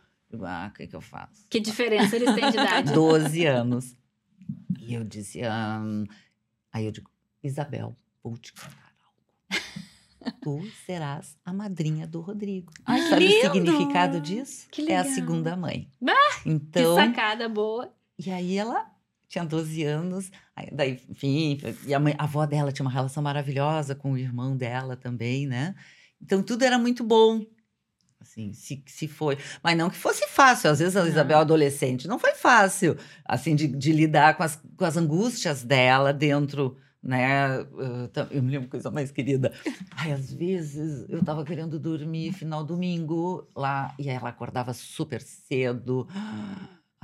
Ah, 0.42 0.70
o 0.72 0.74
que, 0.78 0.88
que 0.88 0.96
eu 0.96 1.02
faço? 1.02 1.46
Que 1.50 1.60
diferença 1.60 2.16
eles 2.16 2.34
têm 2.34 2.50
de 2.50 2.58
idade? 2.58 2.92
12 2.94 3.46
anos. 3.46 3.96
E 4.80 4.94
eu 4.94 5.04
disse. 5.04 5.42
aí 6.72 6.86
eu 6.86 6.92
digo, 6.92 7.10
Isabel, 7.44 7.96
vou 8.24 8.38
te 8.38 8.54
contar 8.54 8.94
algo. 9.06 10.34
Tu 10.42 10.70
serás 10.86 11.36
a 11.46 11.52
madrinha 11.54 12.08
do 12.08 12.22
Rodrigo. 12.22 12.72
Ai, 12.86 13.02
Sabe 13.10 13.26
o 13.26 13.28
lindo! 13.28 13.42
significado 13.54 14.20
disso? 14.22 14.68
Que 14.72 14.82
É 14.92 14.98
a 14.98 15.02
legal. 15.02 15.16
segunda 15.16 15.56
mãe. 15.58 15.90
Ah, 16.08 16.40
Que 16.44 16.50
Então, 16.50 16.96
sacada 16.96 17.48
boa. 17.50 17.92
E 18.18 18.32
aí 18.32 18.58
ela 18.58 18.90
tinha 19.28 19.44
12 19.44 19.84
anos, 19.84 20.32
aí 20.56 20.70
daí, 20.72 21.02
enfim, 21.10 21.58
e 21.86 21.94
a, 21.94 22.00
mãe- 22.00 22.16
a 22.18 22.24
avó 22.24 22.46
dela 22.46 22.72
tinha 22.72 22.86
uma 22.86 22.92
relação 22.92 23.22
maravilhosa 23.24 23.96
com 23.96 24.12
o 24.14 24.18
irmão 24.18 24.56
dela 24.56 24.96
também, 24.96 25.48
né? 25.48 25.76
Então 26.22 26.42
tudo 26.44 26.64
era 26.64 26.78
muito 26.78 27.04
bom. 27.04 27.46
Assim, 28.20 28.54
se, 28.54 28.84
se 28.88 29.08
foi. 29.08 29.38
Mas 29.64 29.78
não 29.78 29.90
que 29.90 29.98
fosse 29.98 30.28
fácil. 30.28 30.72
Às 30.72 30.80
vezes 30.80 30.96
a. 30.96 31.08
Isabel 31.08 31.40
adolescente 31.40 32.08
não 32.08 32.18
foi 32.18 32.34
fácil, 32.34 32.98
assim, 33.24 33.56
de, 33.56 33.68
de 33.68 33.92
lidar 33.92 34.36
com 34.36 34.42
as, 34.44 34.56
com 34.76 34.86
as 34.86 34.98
angústias 34.98 35.64
dela 35.64 36.12
dentro, 36.12 36.76
né? 37.04 37.60
uh, 37.62 38.08
tam- 38.08 38.28
Eu 38.32 38.42
me 38.42 38.50
lembro 38.52 38.68
coisa 38.70 38.90
mais 38.90 39.12
querida. 39.12 39.54
Ai, 39.92 40.12
às 40.12 40.34
vezes 40.34 41.06
eu 41.08 41.24
tava 41.24 41.46
querendo 41.46 41.78
dormir 41.80 42.32
final 42.34 42.64
domingo 42.64 43.48
lá, 43.56 43.94
e 44.00 44.10
ela 44.10 44.30
acordava 44.30 44.74
super 44.74 45.22
cedo. 45.22 46.08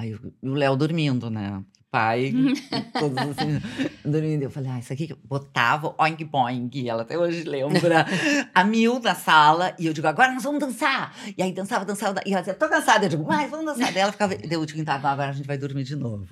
Aí 0.01 0.17
e 0.41 0.50
o 0.50 0.53
Léo 0.53 0.75
dormindo, 0.75 1.29
né? 1.29 1.62
Pai, 1.91 2.34
todos 2.98 3.17
assim, 3.17 3.62
dormindo. 4.05 4.43
Eu 4.43 4.50
falei, 4.50 4.72
ah, 4.72 4.79
isso 4.79 4.93
aqui 4.93 5.08
que 5.08 5.13
eu 5.13 5.17
botava, 5.25 5.93
oink 6.00 6.24
boink. 6.24 6.88
Ela 6.89 7.01
até 7.01 7.17
hoje 7.17 7.43
lembra. 7.43 8.05
a 8.55 8.63
mil 8.63 8.98
na 9.00 9.13
sala. 9.13 9.75
E 9.77 9.85
eu 9.87 9.94
digo, 9.94 10.07
agora 10.07 10.31
nós 10.31 10.42
vamos 10.44 10.61
dançar. 10.61 11.14
E 11.37 11.44
aí 11.44 11.51
dançava, 11.51 11.83
dançava. 11.83 12.22
E 12.25 12.31
ela 12.31 12.40
dizia, 12.42 12.53
tô 12.53 12.70
cansada. 12.70 13.05
Eu 13.05 13.09
digo, 13.09 13.25
mas 13.27 13.51
vamos 13.51 13.66
dançar. 13.66 13.92
Daí 13.92 14.03
ela 14.03 14.11
ficava, 14.14 14.33
deu 14.35 14.61
o 14.61 14.66
digo, 14.66 14.83
tá, 14.85 14.96
agora 14.96 15.29
a 15.29 15.33
gente 15.33 15.46
vai 15.46 15.57
dormir 15.57 15.83
de 15.83 15.98
novo. 15.98 16.25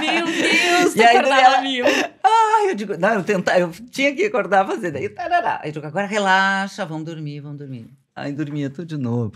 Meu 0.00 0.24
Deus, 0.26 0.96
E 0.96 1.02
aí, 1.02 1.16
ela- 1.16 1.60
mil. 1.60 1.84
Ai, 2.24 2.70
eu 2.70 2.74
digo, 2.74 2.96
não, 2.96 3.10
eu, 3.14 3.22
tenta, 3.22 3.58
eu 3.58 3.70
tinha 3.90 4.14
que 4.14 4.24
acordar 4.24 4.66
fazer. 4.66 4.90
Daí, 4.90 5.08
tarará. 5.10 5.60
Aí 5.62 5.68
eu 5.68 5.72
digo, 5.74 5.86
agora 5.86 6.06
relaxa, 6.06 6.86
vamos 6.86 7.04
dormir, 7.04 7.40
vamos 7.40 7.58
dormir. 7.58 7.90
Aí 8.20 8.32
dormia 8.32 8.70
tudo 8.70 8.86
de 8.86 8.96
novo. 8.96 9.32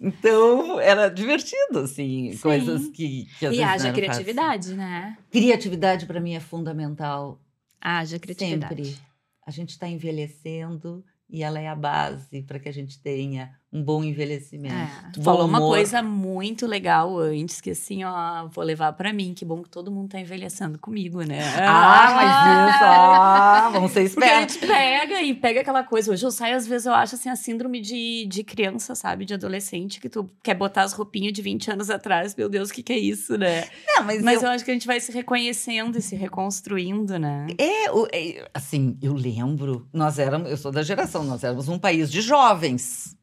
Então, 0.00 0.78
era 0.78 1.08
divertido, 1.08 1.80
assim, 1.80 2.32
Sim. 2.32 2.38
coisas 2.38 2.88
que, 2.88 3.26
que 3.38 3.46
às 3.46 3.54
E 3.54 3.58
vezes 3.58 3.62
haja 3.62 3.92
criatividade, 3.92 4.74
né? 4.74 5.16
fáceis. 5.16 5.30
Criatividade, 5.30 6.06
para 6.06 6.20
mim, 6.20 6.34
é 6.34 6.40
fundamental. 6.40 7.40
Haja 7.80 8.18
criatividade. 8.18 8.84
Sempre. 8.84 8.98
A 9.46 9.50
gente 9.50 9.70
está 9.70 9.88
envelhecendo 9.88 11.04
e 11.28 11.42
ela 11.42 11.58
é 11.58 11.68
a 11.68 11.74
base 11.74 12.42
para 12.42 12.58
que 12.58 12.68
a 12.68 12.72
gente 12.72 13.00
tenha 13.00 13.57
um 13.70 13.82
bom 13.82 14.02
envelhecimento. 14.02 14.74
É. 14.74 15.10
Tu 15.12 15.22
falou 15.22 15.46
uma 15.46 15.58
humor. 15.58 15.74
coisa 15.74 16.02
muito 16.02 16.66
legal 16.66 17.18
antes, 17.18 17.60
que 17.60 17.70
assim, 17.70 18.02
ó, 18.02 18.46
vou 18.48 18.64
levar 18.64 18.92
pra 18.94 19.12
mim. 19.12 19.34
Que 19.34 19.44
bom 19.44 19.62
que 19.62 19.68
todo 19.68 19.90
mundo 19.90 20.08
tá 20.08 20.18
envelhecendo 20.18 20.78
comigo, 20.78 21.20
né? 21.22 21.38
Ah, 21.60 22.12
mas 22.14 22.74
isso, 22.74 22.84
ah, 22.88 23.70
vamos 23.72 23.92
ser 23.92 24.08
Porque 24.10 24.24
a 24.24 24.40
espertos. 24.42 24.54
gente 24.54 24.66
pega 24.66 25.22
e 25.22 25.34
pega 25.34 25.60
aquela 25.60 25.82
coisa. 25.84 26.10
Hoje 26.12 26.24
eu 26.24 26.30
saio, 26.30 26.56
às 26.56 26.66
vezes, 26.66 26.86
eu 26.86 26.94
acho 26.94 27.14
assim, 27.14 27.28
a 27.28 27.36
síndrome 27.36 27.80
de, 27.80 28.26
de 28.26 28.42
criança, 28.42 28.94
sabe? 28.94 29.26
De 29.26 29.34
adolescente, 29.34 30.00
que 30.00 30.08
tu 30.08 30.30
quer 30.42 30.54
botar 30.54 30.82
as 30.82 30.94
roupinhas 30.94 31.34
de 31.34 31.42
20 31.42 31.70
anos 31.70 31.90
atrás. 31.90 32.34
Meu 32.34 32.48
Deus, 32.48 32.70
o 32.70 32.72
que, 32.72 32.82
que 32.82 32.92
é 32.94 32.98
isso, 32.98 33.36
né? 33.36 33.68
Não, 33.86 34.04
mas, 34.04 34.22
Mas 34.22 34.42
eu, 34.42 34.48
eu 34.48 34.54
acho 34.54 34.64
que 34.64 34.70
a 34.70 34.74
gente 34.74 34.86
vai 34.86 34.98
se 34.98 35.12
reconhecendo 35.12 35.98
e 35.98 36.00
se 36.02 36.16
reconstruindo, 36.16 37.18
né? 37.18 37.46
É, 37.58 37.90
o- 37.92 38.08
é, 38.12 38.48
assim, 38.54 38.96
eu 39.02 39.12
lembro, 39.12 39.86
nós 39.92 40.18
éramos, 40.18 40.50
eu 40.50 40.56
sou 40.56 40.72
da 40.72 40.82
geração, 40.82 41.22
nós 41.24 41.44
éramos 41.44 41.68
um 41.68 41.78
país 41.78 42.10
de 42.10 42.22
jovens. 42.22 43.14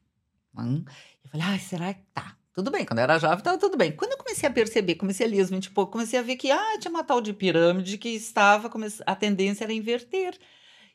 Hum, 0.58 0.84
Eu 1.24 1.30
falei, 1.32 1.46
ai, 1.48 1.60
será 1.60 1.94
que 1.94 2.02
tá? 2.14 2.36
Tudo 2.54 2.72
bem, 2.72 2.86
quando 2.86 3.00
eu 3.00 3.04
era 3.04 3.20
jovem, 3.20 3.44
tava 3.44 3.58
tudo 3.58 3.76
bem. 3.78 3.92
Quando 3.92 4.12
eu 4.14 4.18
comecei 4.18 4.48
a 4.48 4.52
perceber, 4.52 4.96
comecei 4.96 5.28
a 5.28 5.30
ler 5.30 5.42
os 5.42 5.50
20 5.50 5.66
e 5.66 5.70
pouco, 5.72 5.92
comecei 5.92 6.18
a 6.18 6.22
ver 6.22 6.38
que, 6.38 6.50
ah, 6.52 6.78
tinha 6.80 6.90
uma 6.90 7.04
tal 7.04 7.20
de 7.20 7.34
pirâmide 7.34 7.98
que 7.98 8.10
estava, 8.10 8.72
a 9.06 9.16
tendência 9.16 9.66
era 9.66 9.74
inverter. 9.74 10.38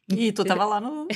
E 0.09 0.33
tu 0.33 0.45
tava 0.45 0.65
lá 0.65 0.81
no. 0.81 1.07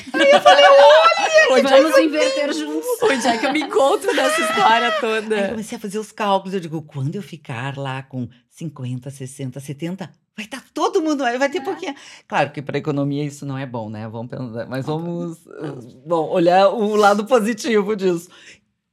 Vamos 1.62 1.98
inverter 1.98 2.52
juntos. 2.54 2.86
Onde 3.02 3.26
é 3.26 3.38
que 3.38 3.46
eu 3.46 3.52
me 3.52 3.60
encontro 3.62 4.14
nessa 4.14 4.40
história 4.40 4.88
Aí 4.88 4.94
eu 4.94 5.00
toda? 5.00 5.48
comecei 5.48 5.76
a 5.76 5.80
fazer 5.80 5.98
os 5.98 6.12
cálculos, 6.12 6.54
eu 6.54 6.60
digo, 6.60 6.82
quando 6.82 7.16
eu 7.16 7.22
ficar 7.22 7.76
lá 7.76 8.02
com 8.02 8.28
50, 8.50 9.10
60, 9.10 9.58
70, 9.60 10.12
vai 10.36 10.44
estar 10.46 10.62
todo 10.72 11.00
mundo 11.00 11.22
aí, 11.24 11.38
vai 11.38 11.48
ter 11.48 11.58
É. 11.58 11.64
pouquinho. 11.64 11.94
Claro 12.26 12.50
que 12.52 12.60
para 12.62 12.76
a 12.76 12.80
economia 12.80 13.24
isso 13.24 13.46
não 13.46 13.56
é 13.56 13.66
bom, 13.66 13.88
né? 13.88 14.08
Vamos 14.08 14.30
pensar, 14.30 14.66
mas 14.66 14.84
vamos 14.84 15.38
uh, 15.46 16.02
bom, 16.06 16.28
olhar 16.30 16.68
o 16.68 16.94
lado 16.96 17.24
positivo 17.26 17.94
disso. 17.94 18.28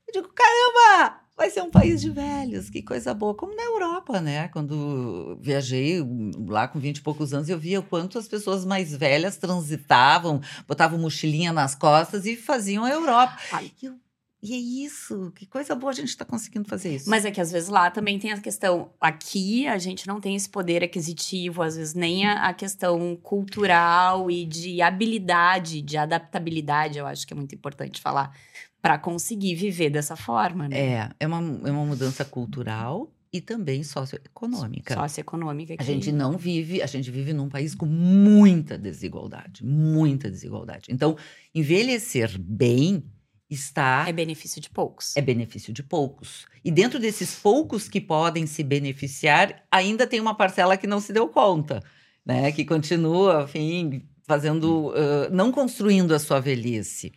Eu 0.07 0.21
digo, 0.21 0.33
caramba, 0.33 1.19
vai 1.35 1.49
ser 1.49 1.61
um 1.61 1.71
país 1.71 1.99
de 2.01 2.09
velhos, 2.09 2.69
que 2.69 2.81
coisa 2.83 3.13
boa. 3.13 3.33
Como 3.33 3.55
na 3.55 3.63
Europa, 3.63 4.21
né? 4.21 4.47
Quando 4.49 5.37
viajei 5.41 5.99
lá 6.47 6.67
com 6.67 6.79
20 6.79 6.97
e 6.97 7.01
poucos 7.01 7.33
anos, 7.33 7.49
eu 7.49 7.57
via 7.57 7.79
o 7.79 7.83
quanto 7.83 8.19
as 8.19 8.27
pessoas 8.27 8.63
mais 8.65 8.95
velhas 8.95 9.37
transitavam, 9.37 10.41
botavam 10.67 10.99
mochilinha 10.99 11.51
nas 11.51 11.73
costas 11.73 12.25
e 12.25 12.35
faziam 12.35 12.83
a 12.83 12.89
Europa. 12.91 13.37
Ai. 13.51 13.71
Eu, 13.81 13.95
e 14.43 14.53
é 14.53 14.57
isso, 14.85 15.31
que 15.35 15.45
coisa 15.45 15.75
boa 15.75 15.91
a 15.91 15.95
gente 15.95 16.09
está 16.09 16.25
conseguindo 16.25 16.67
fazer 16.67 16.95
isso. 16.95 17.09
Mas 17.09 17.25
é 17.25 17.31
que 17.31 17.39
às 17.39 17.51
vezes 17.51 17.69
lá 17.69 17.91
também 17.91 18.17
tem 18.17 18.31
a 18.31 18.39
questão. 18.41 18.91
Aqui 18.99 19.67
a 19.67 19.77
gente 19.77 20.07
não 20.07 20.19
tem 20.19 20.35
esse 20.35 20.49
poder 20.49 20.83
aquisitivo, 20.83 21.61
às 21.61 21.75
vezes 21.75 21.93
nem 21.93 22.25
a, 22.25 22.47
a 22.49 22.53
questão 22.53 23.15
cultural 23.21 24.31
e 24.31 24.45
de 24.45 24.81
habilidade, 24.81 25.81
de 25.81 25.97
adaptabilidade, 25.97 26.97
eu 26.97 27.05
acho 27.05 27.25
que 27.27 27.33
é 27.33 27.35
muito 27.35 27.53
importante 27.53 28.01
falar, 28.01 28.35
para 28.81 28.97
conseguir 28.97 29.53
viver 29.55 29.89
dessa 29.91 30.15
forma, 30.15 30.67
né? 30.67 30.79
É, 30.79 31.09
é 31.19 31.27
uma, 31.27 31.37
é 31.67 31.71
uma 31.71 31.85
mudança 31.85 32.25
cultural 32.25 33.13
e 33.31 33.39
também 33.39 33.83
socioeconômica. 33.83 34.95
Socioeconômica. 34.95 35.75
A 35.75 35.77
que- 35.77 35.83
gente 35.83 36.11
não 36.11 36.37
vive, 36.37 36.81
a 36.81 36.87
gente 36.87 37.09
vive 37.11 37.31
num 37.31 37.47
país 37.47 37.75
com 37.75 37.85
muita 37.85 38.77
desigualdade, 38.77 39.63
muita 39.63 40.29
desigualdade. 40.31 40.87
Então, 40.89 41.15
envelhecer 41.53 42.37
bem 42.39 43.03
está 43.51 44.05
É 44.07 44.13
benefício 44.13 44.61
de 44.61 44.69
poucos. 44.69 45.15
é 45.15 45.21
benefício 45.21 45.73
de 45.73 45.83
poucos. 45.83 46.45
E 46.63 46.71
dentro 46.71 46.97
desses 46.99 47.35
poucos 47.35 47.89
que 47.89 47.99
podem 47.99 48.47
se 48.47 48.63
beneficiar, 48.63 49.63
ainda 49.69 50.07
tem 50.07 50.19
uma 50.19 50.35
parcela 50.35 50.77
que 50.77 50.87
não 50.87 50.99
se 50.99 51.11
deu 51.11 51.27
conta, 51.27 51.83
né? 52.25 52.51
Que 52.51 52.63
continua, 52.63 53.43
enfim, 53.43 54.07
fazendo, 54.23 54.93
ãh, 54.95 55.29
não 55.31 55.51
construindo 55.51 56.13
a 56.13 56.19
sua 56.19 56.39
velhice. 56.39 57.11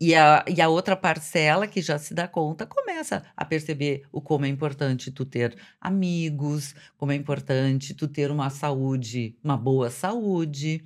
E 0.00 0.14
a, 0.14 0.42
e 0.48 0.62
a 0.62 0.68
outra 0.68 0.96
parcela 0.96 1.66
que 1.66 1.82
já 1.82 1.98
se 1.98 2.14
dá 2.14 2.26
conta 2.26 2.64
começa 2.64 3.22
a 3.36 3.44
perceber 3.44 4.02
o 4.10 4.20
como 4.22 4.46
é 4.46 4.48
importante 4.48 5.10
tu 5.10 5.26
ter 5.26 5.54
amigos, 5.78 6.74
como 6.96 7.12
é 7.12 7.14
importante 7.14 7.92
tu 7.92 8.08
ter 8.08 8.30
uma 8.30 8.48
saúde, 8.48 9.36
uma 9.44 9.58
boa 9.58 9.90
saúde, 9.90 10.82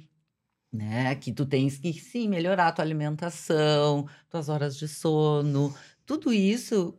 né? 0.74 1.14
Que 1.14 1.32
tu 1.32 1.46
tens 1.46 1.78
que 1.78 1.92
sim 1.92 2.28
melhorar 2.28 2.68
a 2.68 2.72
tua 2.72 2.84
alimentação, 2.84 4.06
tuas 4.28 4.48
horas 4.48 4.76
de 4.76 4.88
sono, 4.88 5.74
tudo 6.04 6.32
isso 6.32 6.98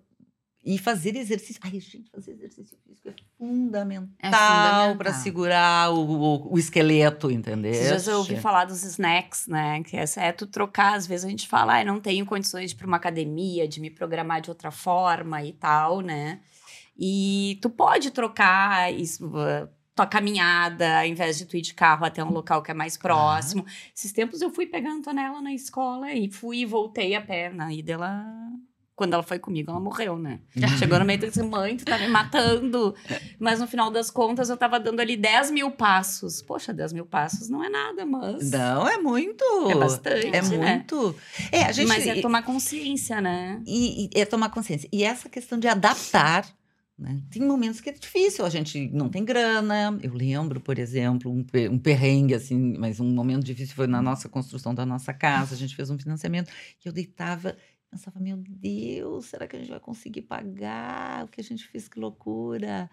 e 0.64 0.80
fazer 0.80 1.16
exercício. 1.16 1.62
Ai, 1.64 1.80
gente, 1.80 2.10
fazer 2.10 2.32
exercício 2.32 2.76
físico 2.84 3.10
é 3.10 3.14
fundamental, 3.38 4.10
É 4.18 4.32
fundamental. 4.32 4.96
para 4.96 5.14
segurar 5.14 5.92
o, 5.94 6.00
o, 6.00 6.54
o 6.54 6.58
esqueleto, 6.58 7.30
entendeu? 7.30 7.72
Esses 7.72 7.88
dias 7.88 8.08
eu 8.08 8.18
ouvi 8.18 8.38
falar 8.38 8.66
dos 8.66 8.82
snacks, 8.84 9.46
né? 9.48 9.84
Que 9.84 9.96
é, 9.96 10.06
é 10.18 10.32
tu 10.32 10.48
trocar, 10.48 10.96
às 10.96 11.06
vezes 11.06 11.24
a 11.24 11.30
gente 11.30 11.48
fala, 11.48 11.80
ah, 11.80 11.86
não 11.86 12.00
tenho 12.00 12.26
condições 12.26 12.72
de 12.72 12.76
ir 12.76 12.78
para 12.80 12.88
uma 12.88 12.98
academia, 12.98 13.68
de 13.68 13.80
me 13.80 13.92
programar 13.92 14.42
de 14.42 14.50
outra 14.50 14.72
forma 14.72 15.44
e 15.44 15.54
tal, 15.54 16.02
né? 16.02 16.40
E 16.98 17.60
tu 17.62 17.70
pode 17.70 18.10
trocar 18.10 18.92
isso, 18.92 19.30
tua 19.96 20.06
caminhada, 20.06 21.00
ao 21.00 21.06
invés 21.06 21.38
de 21.38 21.46
tu 21.46 21.56
ir 21.56 21.62
de 21.62 21.74
carro 21.74 22.06
até 22.06 22.22
um 22.24 22.32
local 22.32 22.62
que 22.62 22.70
é 22.70 22.74
mais 22.74 22.98
próximo. 22.98 23.66
Esses 23.96 24.12
tempos 24.12 24.42
eu 24.42 24.52
fui 24.52 24.66
pegar 24.66 24.90
a 24.90 24.94
Antonella 24.94 25.42
na 25.42 25.54
escola 25.54 26.12
e 26.12 26.30
fui 26.30 26.60
e 26.60 26.66
voltei 26.66 27.16
a 27.16 27.22
pé. 27.22 27.50
Na 27.50 27.74
ida 27.74 27.94
ela. 27.94 28.26
Quando 28.94 29.14
ela 29.14 29.24
foi 29.24 29.40
comigo, 29.40 29.72
ela 29.72 29.80
morreu, 29.80 30.18
né? 30.18 30.40
Chegou 30.80 30.98
no 31.00 31.04
meio 31.06 31.18
e 31.22 31.28
disse: 31.28 31.44
mãe, 31.44 31.76
tu 31.76 31.84
tá 31.84 31.98
me 31.98 32.08
matando. 32.08 32.96
Mas 33.40 33.60
no 33.60 33.68
final 33.68 33.92
das 33.92 34.10
contas, 34.10 34.50
eu 34.50 34.56
tava 34.56 34.80
dando 34.80 35.02
ali 35.02 35.18
10 35.18 35.52
mil 35.52 35.72
passos. 35.72 36.42
Poxa, 36.42 36.74
10 36.74 36.94
mil 36.94 37.06
passos 37.06 37.50
não 37.50 37.64
é 37.64 37.70
nada, 37.70 38.06
mas. 38.06 38.52
Não, 38.52 38.88
é 38.88 38.98
muito. 38.98 39.44
É 39.70 39.76
bastante, 39.76 40.28
É 40.28 40.42
né? 40.42 40.76
muito. 40.76 41.16
É, 41.52 41.64
a 41.64 41.72
gente. 41.74 41.88
Mas 41.88 42.08
é 42.08 42.22
tomar 42.22 42.44
consciência, 42.44 43.20
né? 43.22 43.62
e, 43.66 44.10
e 44.14 44.20
é 44.20 44.26
tomar 44.26 44.50
consciência. 44.50 44.90
E 44.92 45.04
essa 45.04 45.30
questão 45.30 45.58
de 45.58 45.68
adaptar. 45.68 46.46
Né? 46.98 47.22
Tem 47.30 47.42
momentos 47.42 47.82
que 47.82 47.90
é 47.90 47.94
difícil, 47.94 48.46
a 48.46 48.50
gente 48.50 48.88
não 48.94 49.10
tem 49.10 49.26
grana. 49.26 49.98
Eu 50.02 50.14
lembro, 50.14 50.62
por 50.62 50.80
exemplo, 50.80 51.30
um, 51.30 51.46
um 51.70 51.78
perrengue, 51.78 52.34
assim, 52.34 52.78
mas 52.78 53.00
um 53.02 53.10
momento 53.14 53.44
difícil 53.44 53.76
foi 53.76 53.86
na 53.88 54.02
nossa 54.02 54.30
construção 54.30 54.74
da 54.74 54.86
nossa 54.86 55.14
casa. 55.14 55.56
A 55.56 55.58
gente 55.58 55.76
fez 55.76 55.90
um 55.90 56.00
financiamento 56.00 56.50
e 56.84 56.88
eu 56.88 56.94
deitava, 56.94 57.58
pensava, 57.92 58.18
meu 58.20 58.38
Deus, 58.38 59.26
será 59.26 59.46
que 59.46 59.58
a 59.58 59.60
gente 59.60 59.72
vai 59.72 59.80
conseguir 59.80 60.22
pagar 60.22 61.26
o 61.26 61.28
que 61.28 61.42
a 61.42 61.44
gente 61.44 61.68
fez? 61.68 61.90
Que 61.90 62.00
loucura! 62.00 62.90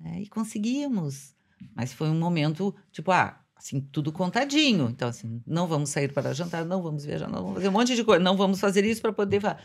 Né? 0.00 0.22
E 0.22 0.26
conseguimos. 0.28 1.34
Mas 1.74 1.92
foi 1.92 2.08
um 2.08 2.18
momento, 2.18 2.74
tipo, 2.90 3.12
ah, 3.12 3.40
assim, 3.54 3.80
tudo 3.80 4.12
contadinho. 4.12 4.88
Então, 4.90 5.08
assim, 5.08 5.40
não 5.46 5.68
vamos 5.68 5.90
sair 5.90 6.12
para 6.12 6.34
jantar, 6.34 6.64
não 6.64 6.82
vamos 6.82 7.04
viajar, 7.04 7.28
não 7.28 7.38
vamos 7.42 7.54
fazer 7.54 7.68
um 7.68 7.72
monte 7.72 7.94
de 7.94 8.02
coisa, 8.04 8.22
não 8.22 8.36
vamos 8.36 8.58
fazer 8.60 8.84
isso 8.84 9.00
para 9.00 9.12
poder. 9.12 9.40
fa- 9.40 9.56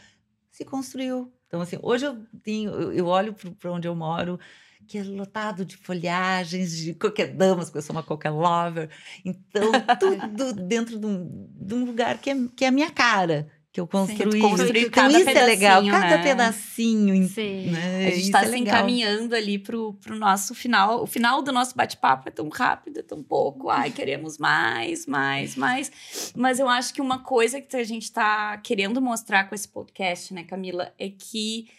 Se 0.51 0.65
construiu. 0.65 1.33
Então, 1.47 1.61
assim, 1.61 1.77
hoje 1.81 2.05
eu 2.05 2.17
tenho, 2.43 2.71
eu, 2.93 3.07
olho 3.07 3.33
para 3.59 3.71
onde 3.71 3.87
eu 3.87 3.95
moro, 3.95 4.39
que 4.87 4.97
é 4.97 5.03
lotado 5.03 5.65
de 5.65 5.75
folhagens, 5.75 6.77
de 6.77 6.93
coquedamas, 6.93 7.65
porque 7.65 7.79
eu 7.79 7.81
sou 7.81 7.95
uma 7.95 8.03
coquet 8.03 8.29
lover. 8.29 8.89
Então, 9.25 9.71
tudo 9.99 10.53
dentro 10.53 10.97
de 10.97 11.05
um, 11.05 11.49
de 11.51 11.73
um 11.73 11.85
lugar 11.85 12.17
que 12.19 12.29
é, 12.29 12.35
que 12.55 12.65
é 12.65 12.69
a 12.69 12.71
minha 12.71 12.89
cara, 12.89 13.49
que 13.71 13.79
eu 13.79 13.87
construí. 13.87 14.41
construiu 14.41 14.87
então, 14.87 15.03
cada 15.03 15.19
isso 15.19 15.29
é 15.29 15.45
legal, 15.45 15.85
cada 15.85 16.17
né? 16.17 16.23
pedacinho. 16.23 17.27
Sim. 17.29 17.71
Né? 17.71 18.07
A 18.07 18.09
gente 18.09 18.21
Isso 18.23 18.31
tá 18.31 18.41
é 18.41 18.45
se 18.45 18.51
legal. 18.51 18.75
encaminhando 18.75 19.33
ali 19.33 19.57
pro, 19.57 19.93
pro 19.93 20.17
nosso 20.17 20.53
final. 20.53 21.01
O 21.01 21.07
final 21.07 21.41
do 21.41 21.53
nosso 21.53 21.73
bate-papo 21.73 22.27
é 22.27 22.31
tão 22.31 22.49
rápido, 22.49 22.99
é 22.99 23.03
tão 23.03 23.23
pouco. 23.23 23.69
Ai, 23.69 23.89
queremos 23.91 24.37
mais, 24.37 25.05
mais, 25.05 25.55
mais. 25.55 26.33
Mas 26.35 26.59
eu 26.59 26.67
acho 26.67 26.93
que 26.93 26.99
uma 26.99 27.19
coisa 27.19 27.61
que 27.61 27.77
a 27.77 27.83
gente 27.83 28.11
tá 28.11 28.57
querendo 28.57 29.01
mostrar 29.01 29.45
com 29.45 29.55
esse 29.55 29.69
podcast, 29.69 30.33
né, 30.33 30.43
Camila, 30.43 30.93
é 30.99 31.09
que 31.09 31.69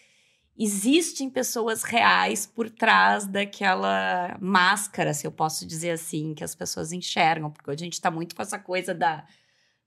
existem 0.57 1.29
pessoas 1.29 1.83
reais 1.83 2.47
por 2.47 2.71
trás 2.71 3.27
daquela 3.27 4.35
máscara, 4.41 5.13
se 5.13 5.27
eu 5.27 5.31
posso 5.31 5.65
dizer 5.65 5.91
assim, 5.91 6.33
que 6.33 6.43
as 6.43 6.55
pessoas 6.55 6.91
enxergam. 6.91 7.51
Porque 7.51 7.69
a 7.69 7.77
gente 7.77 8.01
tá 8.01 8.09
muito 8.09 8.35
com 8.35 8.41
essa 8.41 8.57
coisa 8.57 8.95
da 8.95 9.23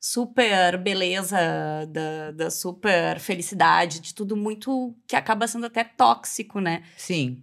super 0.01 0.79
beleza, 0.79 1.37
da, 1.89 2.31
da 2.33 2.51
super 2.51 3.19
felicidade, 3.19 4.01
de 4.01 4.15
tudo 4.15 4.37
muito 4.37 4.95
que 5.07 5.17
acaba 5.17 5.47
sendo 5.49 5.67
até 5.67 5.85
tóxico, 5.85 6.61
né? 6.61 6.83
Sim. 6.97 7.43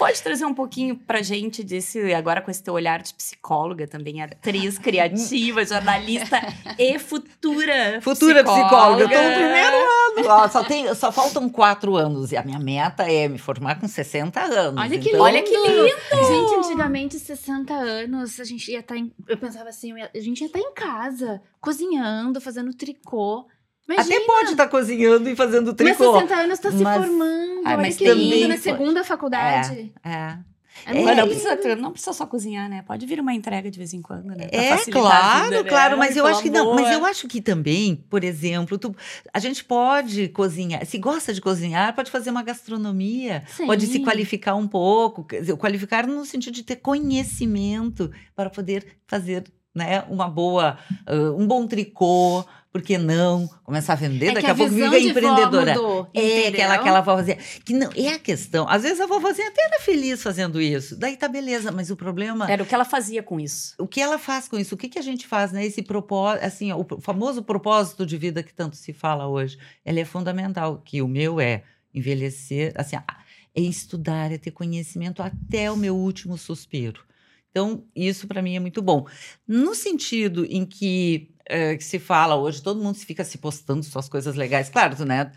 Pode 0.00 0.22
trazer 0.22 0.46
um 0.46 0.54
pouquinho 0.54 0.96
pra 0.96 1.20
gente 1.20 1.62
desse, 1.62 2.14
agora 2.14 2.40
com 2.40 2.50
esse 2.50 2.62
teu 2.62 2.72
olhar 2.72 3.02
de 3.02 3.12
psicóloga 3.12 3.86
também, 3.86 4.22
atriz 4.22 4.78
criativa, 4.78 5.62
jornalista 5.62 6.40
e 6.78 6.98
futura 6.98 8.00
Futura 8.00 8.42
psicóloga. 8.42 9.02
Eu 9.02 9.08
tô 9.10 9.28
no 9.28 9.34
primeiro 9.34 9.76
ano. 9.76 10.26
Ó, 10.26 10.48
só, 10.48 10.64
tem, 10.64 10.94
só 10.94 11.12
faltam 11.12 11.50
quatro 11.50 11.96
anos. 11.96 12.32
E 12.32 12.36
a 12.38 12.42
minha 12.42 12.58
meta 12.58 13.02
é 13.02 13.28
me 13.28 13.36
formar 13.36 13.78
com 13.78 13.86
60 13.86 14.40
anos. 14.40 14.80
Olha 14.82 14.98
que 14.98 15.10
Então, 15.10 15.20
Olha 15.20 15.42
que 15.42 15.54
lindo! 15.54 15.88
Gente, 16.28 16.66
antigamente, 16.66 17.18
60 17.18 17.74
anos, 17.74 18.40
a 18.40 18.44
gente 18.44 18.70
ia 18.70 18.80
estar 18.80 18.96
em. 18.96 19.12
Eu 19.28 19.36
pensava 19.36 19.68
assim, 19.68 19.92
a 20.00 20.08
gente 20.18 20.40
ia 20.40 20.46
estar 20.46 20.60
em 20.60 20.72
casa, 20.72 21.42
cozinhando, 21.60 22.40
fazendo 22.40 22.72
tricô. 22.72 23.46
Imagina, 23.92 24.16
Até 24.16 24.26
pode 24.26 24.50
estar 24.52 24.68
cozinhando 24.68 25.28
e 25.28 25.36
fazendo 25.36 25.66
mas 25.68 25.76
tricô. 25.76 26.12
60 26.14 26.34
anos 26.34 26.58
tá 26.58 26.70
se 26.70 26.76
Mas- 26.78 27.04
formando. 27.04 27.62
Ai, 27.64 27.74
Olha 27.74 27.76
mas 27.82 27.96
que 27.96 28.04
também 28.06 28.30
lindo, 28.30 28.48
na 28.48 28.54
pode. 28.54 28.62
segunda 28.62 29.04
faculdade. 29.04 29.92
É. 30.04 30.10
É, 30.10 30.38
É, 30.86 31.02
Mas 31.04 31.16
não 31.18 31.26
precisa, 31.26 31.76
não 31.76 31.90
precisa 31.92 32.12
só 32.14 32.24
cozinhar, 32.24 32.66
né? 32.70 32.82
Pode 32.86 33.04
vir 33.04 33.20
uma 33.20 33.34
entrega 33.34 33.70
de 33.70 33.76
vez 33.76 33.92
em 33.92 34.00
quando, 34.00 34.26
né? 34.28 34.46
Pra 34.48 34.58
É, 34.58 34.78
claro, 34.86 35.44
vida, 35.50 35.62
né? 35.64 35.68
claro, 35.68 35.98
mas 35.98 36.16
eu 36.16 36.26
acho 36.26 36.40
que 36.40 36.48
não. 36.48 36.74
Mas 36.74 36.86
amor. 36.86 36.98
eu 37.00 37.04
acho 37.04 37.28
que 37.28 37.42
também, 37.42 37.96
por 38.08 38.24
exemplo, 38.24 38.78
tu- 38.78 38.96
a 39.34 39.38
gente 39.40 39.62
pode 39.62 40.28
cozinhar. 40.28 40.86
Se 40.86 40.96
gosta 40.96 41.34
de 41.34 41.40
cozinhar, 41.42 41.94
pode 41.94 42.10
fazer 42.10 42.30
uma 42.30 42.42
gastronomia, 42.42 43.42
Sim. 43.56 43.66
pode 43.66 43.86
se 43.88 43.98
qualificar 44.00 44.54
um 44.54 44.66
pouco. 44.66 45.24
Quer 45.24 45.40
dizer, 45.40 45.56
qualificar 45.56 46.06
no 46.06 46.24
sentido 46.24 46.54
de 46.54 46.62
ter 46.62 46.76
conhecimento 46.76 48.10
para 48.34 48.48
poder 48.48 48.86
fazer 49.06 49.44
né, 49.74 50.02
uma 50.08 50.28
boa, 50.28 50.78
ah, 51.06 51.12
um 51.36 51.46
bom 51.46 51.66
tricô. 51.66 52.44
Por 52.72 52.82
que 52.82 52.96
não? 52.96 53.48
Começar 53.64 53.94
a 53.94 53.96
vender, 53.96 54.26
É 54.28 54.32
daqui 54.34 54.46
que 54.46 54.50
a 54.52 54.54
pouco 54.54 54.72
vive 54.72 54.88
vó 54.88 54.96
empreendedora. 54.96 55.74
mudou, 55.74 56.08
É 56.14 56.46
aquela, 56.48 56.74
aquela 56.74 57.00
vovozinha. 57.00 57.36
Que 57.64 57.72
não, 57.74 57.90
é 57.96 58.10
a 58.14 58.18
questão. 58.18 58.68
Às 58.68 58.82
vezes 58.84 59.00
a 59.00 59.06
vovozinha 59.06 59.48
até 59.48 59.60
era 59.64 59.80
feliz 59.80 60.22
fazendo 60.22 60.60
isso. 60.60 60.96
Daí 60.96 61.16
tá 61.16 61.26
beleza, 61.26 61.72
mas 61.72 61.90
o 61.90 61.96
problema 61.96 62.48
Era 62.48 62.62
o 62.62 62.66
que 62.66 62.72
ela 62.74 62.84
fazia 62.84 63.22
com 63.24 63.40
isso. 63.40 63.74
o 63.78 63.88
que 63.88 64.00
ela 64.00 64.18
faz 64.18 64.46
com 64.46 64.56
isso? 64.56 64.76
O 64.76 64.78
que, 64.78 64.88
que 64.88 64.98
a 65.00 65.02
gente 65.02 65.26
faz, 65.26 65.50
né? 65.50 65.66
Esse 65.66 65.82
propósito, 65.82 66.44
assim, 66.44 66.72
o 66.72 66.86
famoso 67.00 67.42
propósito 67.42 68.06
de 68.06 68.16
vida 68.16 68.40
que 68.42 68.54
tanto 68.54 68.76
se 68.76 68.92
fala 68.92 69.26
hoje, 69.26 69.58
ele 69.84 69.98
é 69.98 70.04
fundamental. 70.04 70.80
Que 70.84 71.02
o 71.02 71.08
meu 71.08 71.40
é 71.40 71.64
envelhecer, 71.92 72.72
assim, 72.76 72.96
é 72.96 73.60
estudar, 73.60 74.30
é 74.32 74.38
ter 74.38 74.52
conhecimento 74.52 75.22
até 75.22 75.70
o 75.70 75.76
meu 75.76 75.96
último 75.96 76.38
suspiro. 76.38 77.02
Então, 77.50 77.82
isso 77.96 78.28
para 78.28 78.40
mim 78.40 78.54
é 78.54 78.60
muito 78.60 78.80
bom. 78.80 79.04
No 79.46 79.74
sentido 79.74 80.46
em 80.48 80.64
que, 80.64 81.32
eh, 81.50 81.76
que 81.76 81.84
se 81.84 81.98
fala 81.98 82.36
hoje, 82.36 82.62
todo 82.62 82.82
mundo 82.82 82.94
se 82.94 83.04
fica 83.04 83.24
se 83.24 83.36
postando 83.38 83.82
suas 83.82 84.08
coisas 84.08 84.36
legais. 84.36 84.68
Claro, 84.70 85.04
né? 85.04 85.32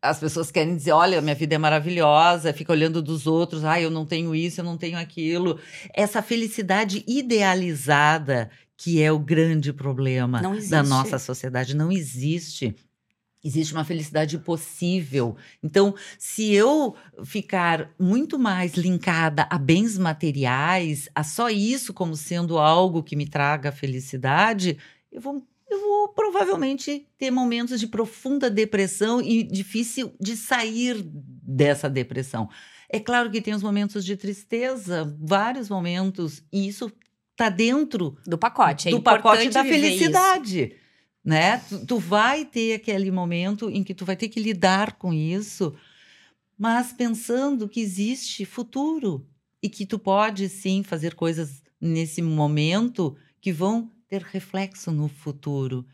As 0.00 0.18
pessoas 0.18 0.50
querem 0.50 0.76
dizer, 0.76 0.92
olha, 0.92 1.20
minha 1.20 1.34
vida 1.34 1.54
é 1.54 1.58
maravilhosa, 1.58 2.52
fica 2.52 2.72
olhando 2.72 3.00
dos 3.02 3.26
outros, 3.26 3.64
ah, 3.64 3.80
eu 3.80 3.90
não 3.90 4.04
tenho 4.04 4.34
isso, 4.34 4.60
eu 4.60 4.64
não 4.64 4.76
tenho 4.76 4.98
aquilo. 4.98 5.60
Essa 5.94 6.22
felicidade 6.22 7.04
idealizada 7.06 8.50
que 8.76 9.00
é 9.00 9.12
o 9.12 9.18
grande 9.18 9.72
problema 9.72 10.42
da 10.68 10.82
nossa 10.82 11.16
sociedade, 11.18 11.76
não 11.76 11.92
existe. 11.92 12.74
Existe 13.44 13.72
uma 13.72 13.84
felicidade 13.84 14.38
possível. 14.38 15.36
Então, 15.62 15.94
se 16.18 16.52
eu 16.52 16.96
ficar 17.24 17.90
muito 17.98 18.38
mais 18.38 18.74
linkada 18.74 19.46
a 19.50 19.58
bens 19.58 19.98
materiais, 19.98 21.08
a 21.14 21.22
só 21.24 21.48
isso 21.48 21.92
como 21.92 22.16
sendo 22.16 22.58
algo 22.58 23.02
que 23.02 23.16
me 23.16 23.26
traga 23.26 23.70
felicidade, 23.70 24.78
eu 25.12 25.20
vou, 25.20 25.46
eu 25.70 25.80
vou 25.80 26.08
provavelmente 26.08 27.06
ter 27.18 27.30
momentos 27.30 27.78
de 27.78 27.86
profunda 27.86 28.50
depressão 28.50 29.20
e 29.20 29.42
difícil 29.42 30.12
de 30.18 30.36
sair 30.36 31.02
dessa 31.04 31.88
depressão. 31.88 32.48
É 32.88 32.98
claro 32.98 33.30
que 33.30 33.40
tem 33.40 33.54
os 33.54 33.62
momentos 33.62 34.04
de 34.04 34.16
tristeza, 34.16 35.16
vários 35.20 35.68
momentos, 35.68 36.42
e 36.52 36.66
isso 36.66 36.92
está 37.30 37.48
dentro 37.48 38.18
Do 38.26 38.38
pacote. 38.38 38.88
É 38.88 38.90
do 38.90 39.02
pacote 39.02 39.48
da 39.48 39.64
felicidade. 39.64 40.76
Né? 41.24 41.58
Tu, 41.68 41.86
tu 41.86 41.98
vai 41.98 42.44
ter 42.44 42.74
aquele 42.74 43.10
momento 43.10 43.70
em 43.70 43.84
que 43.84 43.94
tu 43.94 44.04
vai 44.04 44.16
ter 44.16 44.28
que 44.28 44.40
lidar 44.40 44.94
com 44.94 45.12
isso, 45.12 45.74
mas 46.58 46.92
pensando 46.92 47.68
que 47.68 47.80
existe 47.80 48.44
futuro 48.44 49.26
e 49.62 49.68
que 49.68 49.86
tu 49.86 49.98
pode 49.98 50.48
sim 50.48 50.82
fazer 50.82 51.14
coisas 51.14 51.62
nesse 51.80 52.20
momento 52.20 53.16
que 53.40 53.52
vão 53.52 53.90
ter 54.12 54.20
reflexo 54.24 54.92
no 54.92 55.08
futuro. 55.08 55.86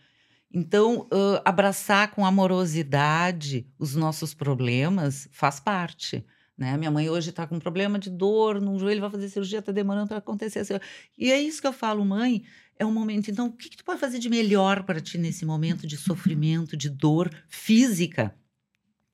Então, 0.53 1.07
ãh, 1.13 1.41
abraçar 1.45 2.11
com 2.11 2.27
amorosidade 2.27 3.65
os 3.79 3.95
nossos 3.95 4.35
problemas 4.35 5.29
faz 5.31 5.61
parte. 5.61 6.27
Né? 6.57 6.77
Minha 6.77 6.91
mãe 6.91 7.09
hoje 7.09 7.31
está 7.31 7.47
com 7.47 7.55
um 7.55 7.61
problema 7.61 7.97
de 7.97 8.11
dor 8.11 8.61
no 8.61 8.77
joelho, 8.77 9.03
vai 9.03 9.11
fazer 9.11 9.29
cirurgia, 9.29 9.61
está 9.61 9.71
demorando 9.71 10.09
para 10.09 10.17
acontecer. 10.17 10.67
E 11.17 11.31
é 11.31 11.41
isso 11.41 11.61
que 11.61 11.69
eu 11.69 11.73
falo, 11.73 12.05
mãe, 12.05 12.43
é 12.77 12.85
um 12.85 12.91
momento. 12.91 13.31
Então, 13.31 13.47
o 13.47 13.53
que, 13.53 13.69
que 13.69 13.77
tu 13.77 13.85
pode 13.85 14.01
fazer 14.01 14.19
de 14.19 14.29
melhor 14.29 14.83
para 14.83 15.01
ti 15.01 15.17
nesse 15.17 15.47
momento 15.47 15.87
de 15.87 15.97
sofrimento, 15.97 16.77
de 16.77 16.91
dor 16.91 17.31
física 17.49 18.35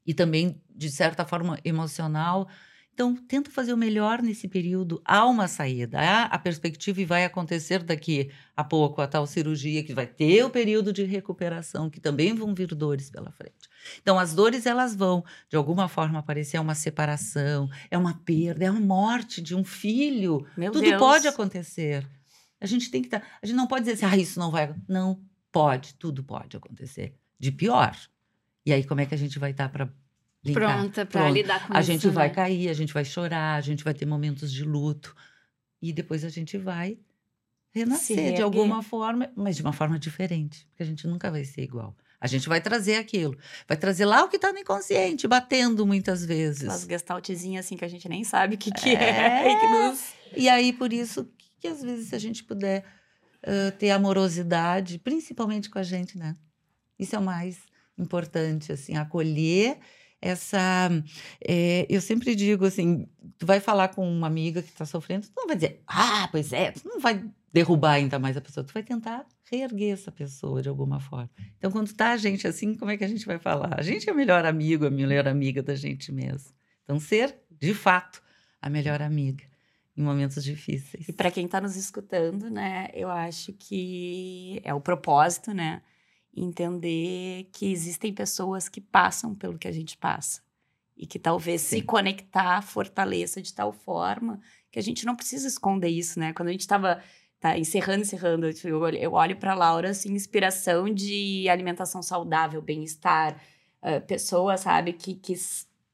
e 0.07 0.15
também, 0.15 0.63
de 0.75 0.91
certa 0.91 1.27
forma, 1.27 1.59
emocional? 1.63 2.49
Então, 2.95 3.17
tenta 3.17 3.51
fazer 3.51 3.73
o 3.73 3.77
melhor 3.77 4.23
nesse 4.23 4.47
período. 4.47 5.03
Há 5.05 5.27
uma 5.27 5.49
saída, 5.49 5.99
há 5.99 6.23
a 6.27 6.39
perspectiva 6.39 7.01
e 7.01 7.05
vai 7.05 7.25
acontecer 7.25 7.83
daqui 7.83 8.31
a 8.57 8.63
pouco 8.63 9.03
a 9.03 9.09
tal 9.09 9.27
cirurgia, 9.27 9.83
que 9.83 9.93
vai 9.93 10.07
ter 10.07 10.45
o 10.45 10.51
período 10.51 10.93
de 10.93 11.03
recuperação, 11.03 11.91
que 11.91 12.01
também 12.01 12.33
vão 12.33 12.55
vir 12.55 12.69
dores 12.69 13.11
pela 13.11 13.33
frente. 13.33 13.69
Então, 14.01 14.17
as 14.17 14.33
dores, 14.33 14.65
elas 14.65 14.95
vão, 14.95 15.25
de 15.51 15.57
alguma 15.57 15.89
forma, 15.89 16.21
aparecer. 16.21 16.57
É 16.57 16.61
uma 16.61 16.77
separação, 16.77 17.69
é 17.91 17.99
uma 17.99 18.15
perda, 18.15 18.65
é 18.65 18.69
a 18.69 18.73
morte 18.73 19.43
de 19.43 19.57
um 19.57 19.65
filho. 19.65 20.47
Meu 20.57 20.71
Tudo 20.71 20.85
Deus. 20.85 20.99
pode 21.01 21.27
acontecer. 21.27 22.09
A 22.61 22.67
gente 22.67 22.93
tem 22.93 23.03
que 23.03 23.09
estar. 23.09 23.27
a 23.43 23.45
gente 23.45 23.57
não 23.57 23.67
pode 23.67 23.87
dizer 23.87 23.95
assim, 23.95 24.15
ah, 24.15 24.17
isso 24.17 24.39
não 24.39 24.53
vai. 24.53 24.73
Não 24.89 25.21
pode, 25.51 25.95
tudo 25.95 26.23
pode 26.23 26.57
acontecer. 26.57 27.13
De 27.41 27.51
pior. 27.51 27.97
E 28.65 28.73
aí, 28.73 28.85
como 28.85 29.01
é 29.01 29.07
que 29.07 29.15
a 29.15 29.19
gente 29.19 29.37
vai 29.37 29.51
estar 29.51 29.69
para 29.69 29.93
Pronta 30.53 31.07
pra 31.07 31.23
Pronto. 31.23 31.35
lidar 31.35 31.67
com 31.67 31.75
a 31.75 31.81
isso. 31.81 31.91
gente 31.91 32.09
vai 32.09 32.29
né? 32.29 32.35
cair, 32.35 32.69
a 32.69 32.75
gente 32.75 32.93
vai 32.93 33.05
chorar, 33.05 33.55
a 33.55 33.61
gente 33.61 33.83
vai 33.83 33.95
ter 33.95 34.07
momentos 34.07 34.53
de 34.53 34.65
luto. 34.65 35.15
E 35.81 35.93
depois 35.93 36.25
a 36.25 36.29
gente 36.29 36.59
vai 36.59 36.99
renascer 37.71 38.17
de 38.17 38.23
reerguer. 38.23 38.45
alguma 38.45 38.83
forma, 38.83 39.31
mas 39.35 39.57
de 39.57 39.63
uma 39.63 39.73
forma 39.73 39.99
diferente. 39.99 40.67
Porque 40.71 40.83
a 40.83 40.87
gente 40.87 41.07
nunca 41.07 41.31
vai 41.31 41.45
ser 41.45 41.63
igual. 41.63 41.97
A 42.21 42.27
gente 42.27 42.49
vai 42.49 42.61
trazer 42.61 42.97
aquilo. 42.97 43.37
Vai 43.69 43.77
trazer 43.77 44.07
lá 44.07 44.25
o 44.25 44.29
que 44.29 44.37
está 44.37 44.53
no 44.53 44.59
inconsciente, 44.59 45.27
batendo 45.29 45.87
muitas 45.87 46.25
vezes. 46.25 46.63
Aquelas 46.63 46.85
gestaltezinhas 46.85 47.67
assim 47.67 47.77
que 47.77 47.85
a 47.85 47.89
gente 47.89 48.09
nem 48.09 48.25
sabe 48.25 48.55
o 48.55 48.59
que, 48.59 48.71
que 48.71 48.91
É. 48.91 48.95
é. 48.95 49.53
e 49.53 49.61
que 49.61 49.67
nos... 49.67 50.15
E 50.37 50.49
aí, 50.49 50.73
por 50.73 50.93
isso, 50.93 51.25
que, 51.37 51.51
que 51.61 51.69
às 51.69 51.83
vezes, 51.83 52.09
se 52.09 52.15
a 52.15 52.19
gente 52.19 52.43
puder 52.45 52.83
ãh, 53.47 53.71
ter 53.73 53.91
amorosidade, 53.91 54.99
principalmente 54.99 55.69
com 55.69 55.79
a 55.79 55.83
gente, 55.83 56.17
né? 56.17 56.35
Isso 56.99 57.15
é 57.15 57.19
o 57.19 57.23
mais 57.23 57.59
importante, 57.99 58.73
assim, 58.73 58.97
acolher 58.97 59.79
essa. 60.25 60.91
é, 61.47 61.87
eu 61.89 62.01
sempre 62.01 62.35
digo 62.35 62.65
assim: 62.65 63.07
tu 63.39 63.47
vai 63.47 63.61
falar 63.61 63.89
com 63.89 64.09
uma 64.09 64.27
amiga 64.27 64.63
que 64.63 64.71
está 64.71 64.85
sofrendo, 64.85 65.27
tu 65.27 65.33
não 65.37 65.47
vai 65.47 65.57
dizer, 65.57 65.83
ah, 65.87 66.29
pois 66.31 66.53
é, 66.53 66.73
tu 66.73 66.89
não 66.89 66.99
vai 66.99 67.23
derrubar 67.53 67.93
ainda 67.93 68.19
mais 68.19 68.37
a 68.37 68.41
pessoa, 68.41 68.65
tu 68.65 68.73
vai 68.73 68.83
tentar 68.83 69.27
reerguer 69.51 69.93
essa 69.93 70.11
pessoa 70.11 70.63
de 70.63 70.69
alguma 70.69 70.99
forma. 70.99 71.31
Então, 71.59 71.71
quando 71.71 71.93
tá 71.93 72.13
a 72.13 72.17
gente 72.17 72.47
assim, 72.49 72.75
como 72.75 72.91
é 72.91 72.97
que 72.97 73.05
a 73.05 73.09
gente 73.09 73.27
vai 73.27 73.39
falar? 73.39 73.79
A 73.79 73.83
gente 73.83 74.09
é 74.09 74.13
o 74.13 74.17
melhor 74.17 74.45
amigo, 74.45 74.87
a 74.87 74.91
melhor 74.91 75.29
amiga 75.29 75.63
da 75.63 75.75
gente 75.75 76.11
mesmo. 76.11 76.53
Então, 76.83 76.99
ser, 76.99 77.37
de 77.51 77.75
fato, 77.75 78.23
a 78.61 78.69
melhor 78.69 79.01
amiga 79.03 79.45
em 79.97 80.03
momentos 80.03 80.43
difíceis. 80.43 81.09
E 81.09 81.13
para 81.13 81.31
quem 81.31 81.47
está 81.47 81.61
nos 81.61 81.77
escutando, 81.77 82.51
né, 82.51 82.89
eu 82.93 83.09
acho 83.09 83.53
que 83.53 84.61
é 84.65 84.75
o 84.75 84.81
propósito, 84.81 85.53
né, 85.53 85.83
entender 86.37 87.49
que 87.53 87.71
existem 87.71 88.13
pessoas 88.13 88.69
que 88.69 88.81
passam 88.81 89.35
pelo 89.35 89.59
que 89.59 89.69
a 89.69 89.73
gente 89.73 89.97
passa 89.97 90.43
e 90.97 91.07
que 91.07 91.19
talvez 91.19 91.61
se 91.61 91.79
Sim. 91.79 91.83
conectar 91.83 92.63
fortaleça 92.63 93.43
de 93.43 93.53
tal 93.53 93.73
forma 93.73 94.41
que 94.71 94.79
a 94.79 94.83
gente 94.83 95.07
não 95.07 95.17
precisa 95.17 95.47
esconder 95.47 95.89
isso, 95.89 96.19
né? 96.19 96.33
Quando 96.33 96.49
a 96.49 96.53
gente 96.53 96.61
estava 96.61 97.03
tá 97.41 97.59
encerrando, 97.59 98.03
encerrando, 98.03 98.47
eu 98.65 98.81
olho, 98.81 98.99
eu 98.99 99.13
olho 99.13 99.37
para 99.37 99.55
Laura 99.55 99.91
assim, 99.91 100.13
inspiração 100.13 100.89
de 100.93 101.49
alimentação 101.49 102.03
saudável, 102.03 102.63
bem-estar, 102.63 103.41
eh, 103.83 104.01
pessoa, 104.01 104.57
sabe, 104.57 104.95
que, 104.95 105.15
que 105.15 105.35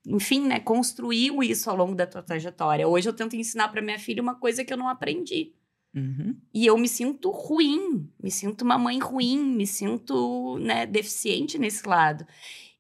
enfim, 0.06 0.46
né, 0.46 0.60
construiu 0.60 1.42
isso 1.42 1.68
ao 1.68 1.76
longo 1.76 1.94
da 1.94 2.06
tua 2.06 2.22
trajetória. 2.22 2.86
Hoje 2.86 3.08
eu 3.08 3.12
tento 3.12 3.36
ensinar 3.36 3.68
para 3.68 3.82
minha 3.82 3.98
filha 3.98 4.22
uma 4.22 4.34
coisa 4.34 4.64
que 4.64 4.72
eu 4.72 4.76
não 4.76 4.88
aprendi. 4.88 5.52
Uhum. 5.94 6.36
E 6.54 6.66
eu 6.66 6.78
me 6.78 6.88
sinto 6.88 7.30
ruim, 7.30 8.08
me 8.22 8.30
sinto 8.30 8.62
uma 8.62 8.78
mãe 8.78 8.98
ruim, 8.98 9.38
me 9.38 9.66
sinto 9.66 10.58
né, 10.58 10.86
deficiente 10.86 11.58
nesse 11.58 11.86
lado. 11.86 12.26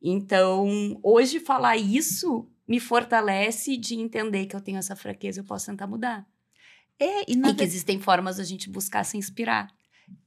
Então, 0.00 0.98
hoje 1.02 1.40
falar 1.40 1.76
isso 1.76 2.48
me 2.66 2.78
fortalece 2.78 3.76
de 3.76 3.94
entender 3.94 4.46
que 4.46 4.54
eu 4.54 4.60
tenho 4.60 4.78
essa 4.78 4.94
fraqueza, 4.94 5.40
eu 5.40 5.44
posso 5.44 5.66
tentar 5.66 5.86
mudar. 5.86 6.26
É, 6.98 7.30
e 7.30 7.34
E 7.34 7.54
que 7.54 7.64
existem 7.64 7.98
formas 7.98 8.36
da 8.36 8.44
gente 8.44 8.70
buscar 8.70 9.04
se 9.04 9.16
inspirar. 9.16 9.68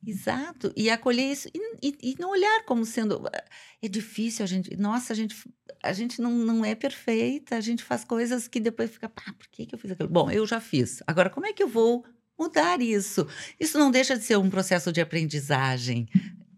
Exato, 0.05 0.71
e 0.77 0.89
acolher 0.89 1.31
isso 1.31 1.49
e, 1.53 1.59
e, 1.81 2.11
e 2.11 2.15
não 2.17 2.31
olhar 2.31 2.63
como 2.65 2.85
sendo 2.85 3.21
é 3.81 3.87
difícil 3.89 4.43
a 4.43 4.47
gente, 4.47 4.75
nossa, 4.77 5.11
a 5.11 5.15
gente 5.15 5.35
a 5.83 5.91
gente 5.91 6.21
não, 6.21 6.31
não 6.31 6.63
é 6.63 6.73
perfeita, 6.73 7.57
a 7.57 7.61
gente 7.61 7.83
faz 7.83 8.05
coisas 8.05 8.47
que 8.47 8.61
depois 8.61 8.91
fica, 8.91 9.09
pá, 9.09 9.33
por 9.37 9.47
que, 9.49 9.65
que 9.65 9.75
eu 9.75 9.79
fiz 9.79 9.91
aquilo? 9.91 10.07
Bom, 10.07 10.31
eu 10.31 10.47
já 10.47 10.61
fiz. 10.61 11.03
Agora, 11.05 11.29
como 11.29 11.45
é 11.45 11.51
que 11.51 11.61
eu 11.61 11.67
vou 11.67 12.05
mudar 12.43 12.81
isso? 12.81 13.27
Isso 13.59 13.77
não 13.77 13.89
deixa 13.91 14.17
de 14.17 14.23
ser 14.23 14.37
um 14.37 14.49
processo 14.49 14.91
de 14.91 15.01
aprendizagem, 15.01 16.07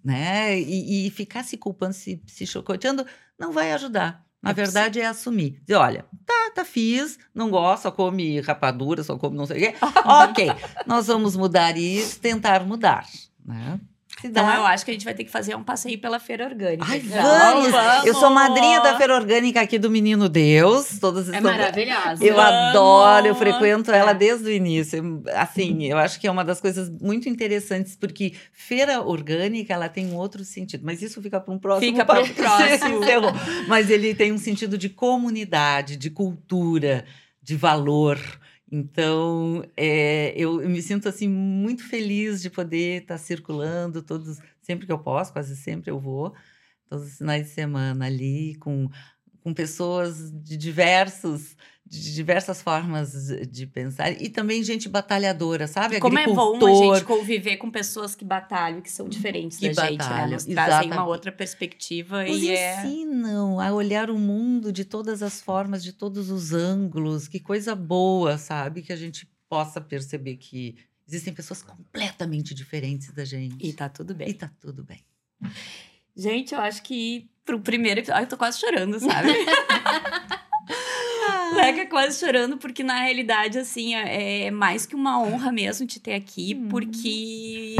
né? 0.04 0.60
E, 0.60 1.08
e 1.08 1.10
ficar 1.12 1.44
se 1.44 1.58
culpando, 1.58 1.94
se, 1.94 2.22
se 2.26 2.46
chocoteando, 2.46 3.06
não 3.40 3.52
vai 3.52 3.72
ajudar. 3.72 4.26
Na 4.42 4.52
É 4.52 4.54
verdade, 4.54 5.00
é 5.00 5.06
assumir. 5.08 5.60
Dizer, 5.62 5.76
olha, 5.76 6.06
tá, 6.26 6.52
tá, 6.54 6.66
fiz, 6.66 7.18
não 7.34 7.50
gosto, 7.50 7.84
só 7.84 7.92
come 7.92 8.40
rapadura, 8.42 9.04
só 9.04 9.18
come 9.18 9.36
não 9.36 9.46
sei 9.46 9.58
o 9.58 9.60
quê. 9.60 9.78
ok, 10.06 10.52
nós 10.86 11.08
vamos 11.08 11.36
mudar 11.36 11.76
isso, 11.78 12.20
tentar 12.20 12.64
mudar, 12.64 13.08
né? 13.44 13.80
Então, 14.28 14.46
dá- 14.46 14.56
eu 14.56 14.66
acho 14.66 14.84
que 14.86 14.92
a 14.92 14.94
gente 14.94 15.06
vai 15.06 15.14
ter 15.14 15.24
que 15.24 15.32
fazer 15.32 15.56
um 15.56 15.64
passeio 15.64 15.98
pela 16.00 16.20
feira 16.20 16.46
orgânica. 16.46 16.86
Ai, 16.88 16.98
Então, 17.06 17.22
vamos! 17.22 18.06
Eu 18.06 18.14
sou 18.16 18.30
madrinha 18.30 18.82
da 18.82 18.98
feira 18.98 19.16
orgânica 19.16 19.62
aqui 19.62 19.78
do 19.80 19.90
Menino 19.90 20.28
Deus. 20.30 21.00
Todas 21.00 21.30
É 21.30 21.38
estão... 21.38 21.52
maravilhosa. 21.52 22.24
Eu 22.24 22.36
Vamos! 22.36 22.52
adoro, 22.52 23.28
eu 23.28 23.36
frequento 23.36 23.92
ela 23.92 24.12
É. 24.12 24.14
desde 24.14 24.46
o 24.48 24.52
início. 24.52 25.24
Assim, 25.36 25.84
eu 25.86 25.98
acho 25.98 26.20
que 26.20 26.28
é 26.28 26.32
uma 26.32 26.44
das 26.44 26.60
coisas 26.62 26.90
muito 26.90 27.28
interessantes, 27.30 27.96
porque 27.96 28.34
feira 28.52 29.02
orgânica, 29.02 29.74
ela 29.74 29.90
tem 29.90 30.08
um 30.08 30.16
outro 30.16 30.44
sentido. 30.44 30.82
Mas 30.86 31.02
isso 31.02 31.22
fica 31.22 31.40
para 31.40 31.54
um 31.54 31.60
próximo 31.60 31.92
Fica 31.92 32.06
para 32.06 32.22
um 32.22 32.28
próximo. 32.34 33.02
Mas 33.68 33.90
ele 33.90 34.14
tem 34.16 34.32
um 34.32 34.38
sentido 34.38 34.78
de 34.78 34.90
comunidade, 34.90 35.96
de 35.96 36.10
cultura, 36.10 37.06
de 37.42 37.56
valor. 37.56 38.20
Então, 38.72 39.64
é, 39.78 40.34
eu, 40.36 40.62
eu 40.62 40.70
me 40.70 40.82
sinto 40.82 41.08
assim 41.08 41.28
muito 41.30 41.84
feliz 41.88 42.42
de 42.42 42.50
poder 42.50 43.04
estar 43.04 43.18
circulando 43.18 44.02
todos, 44.02 44.40
sempre 44.62 44.86
que 44.88 44.92
eu 44.92 45.00
posso, 45.00 45.32
quase 45.32 45.56
sempre 45.56 45.92
eu 45.92 46.00
vou, 46.00 46.34
todos 46.90 47.06
os 47.08 47.18
finais 47.20 47.46
de 47.48 47.52
semana 47.54 48.06
ali 48.06 48.56
com, 48.56 48.90
com 49.46 49.54
pessoas 49.54 50.32
de 50.42 50.58
diversos 50.58 51.56
de 51.88 52.16
diversas 52.16 52.64
formas 52.64 53.28
de- 53.52 53.68
pensar 53.68 54.12
e 54.20 54.28
também 54.28 54.64
gente 54.64 54.90
batalhadora, 54.90 55.68
sabe? 55.68 56.00
Como 56.00 56.18
é 56.18 56.26
bom 56.26 56.58
a 56.66 56.74
gente 56.96 57.06
conviver 57.06 57.58
com 57.58 57.70
pessoas 57.70 58.16
que 58.16 58.26
batalham, 58.26 58.82
que 58.82 58.90
são 58.90 59.08
diferentes 59.08 59.60
Que 59.60 59.70
da 59.70 59.86
gente, 59.86 60.00
né? 60.00 60.04
batalham, 60.10 60.32
Nos 60.32 60.46
trazem 60.46 60.92
uma 60.92 61.06
outra 61.06 61.32
perspectiva 61.32 62.24
Nos 62.26 62.42
e 62.42 62.50
é... 62.50 62.80
ensinam 62.88 63.60
a 63.60 63.72
olhar 63.72 64.10
o 64.10 64.18
mundo 64.18 64.72
de 64.72 64.84
todas 64.84 65.22
as 65.22 65.40
formas, 65.40 65.84
de 65.84 65.94
todos 65.94 66.32
os 66.32 66.54
ângulos. 66.54 67.28
Que 67.28 67.40
coisa 67.40 67.76
boa, 67.76 68.36
sabe? 68.40 68.82
Que 68.82 68.92
a 68.92 68.98
gente 68.98 69.30
possa 69.48 69.80
perceber 69.80 70.38
que 70.38 70.76
existem 71.08 71.36
pessoas 71.36 71.62
completamente 71.62 72.56
diferentes 72.56 73.12
da 73.14 73.24
gente. 73.24 73.64
E 73.64 73.72
tá 73.72 73.88
tudo 73.88 74.16
bem. 74.16 74.30
E 74.30 74.34
tá 74.34 74.50
tudo 74.60 74.84
bem. 74.84 75.06
Gente, 76.16 76.54
eu 76.54 76.62
acho 76.62 76.82
que 76.84 77.28
pro 77.46 77.60
primeiro 77.60 78.00
episódio. 78.00 78.18
Ai, 78.18 78.24
eu 78.24 78.30
tô 78.30 78.38
quase 78.38 78.60
chorando, 78.60 79.00
sabe? 79.00 79.30
Leca 81.56 81.86
quase 81.88 82.20
chorando, 82.20 82.58
porque 82.58 82.84
na 82.84 83.00
realidade, 83.02 83.58
assim, 83.58 83.96
é 83.96 84.46
é 84.46 84.52
mais 84.52 84.86
que 84.86 84.96
uma 84.96 85.20
honra 85.22 85.52
mesmo 85.52 85.88
te 85.88 86.00
ter 86.00 86.14
aqui, 86.14 86.56
Hum. 86.56 86.68
porque. 86.70 87.76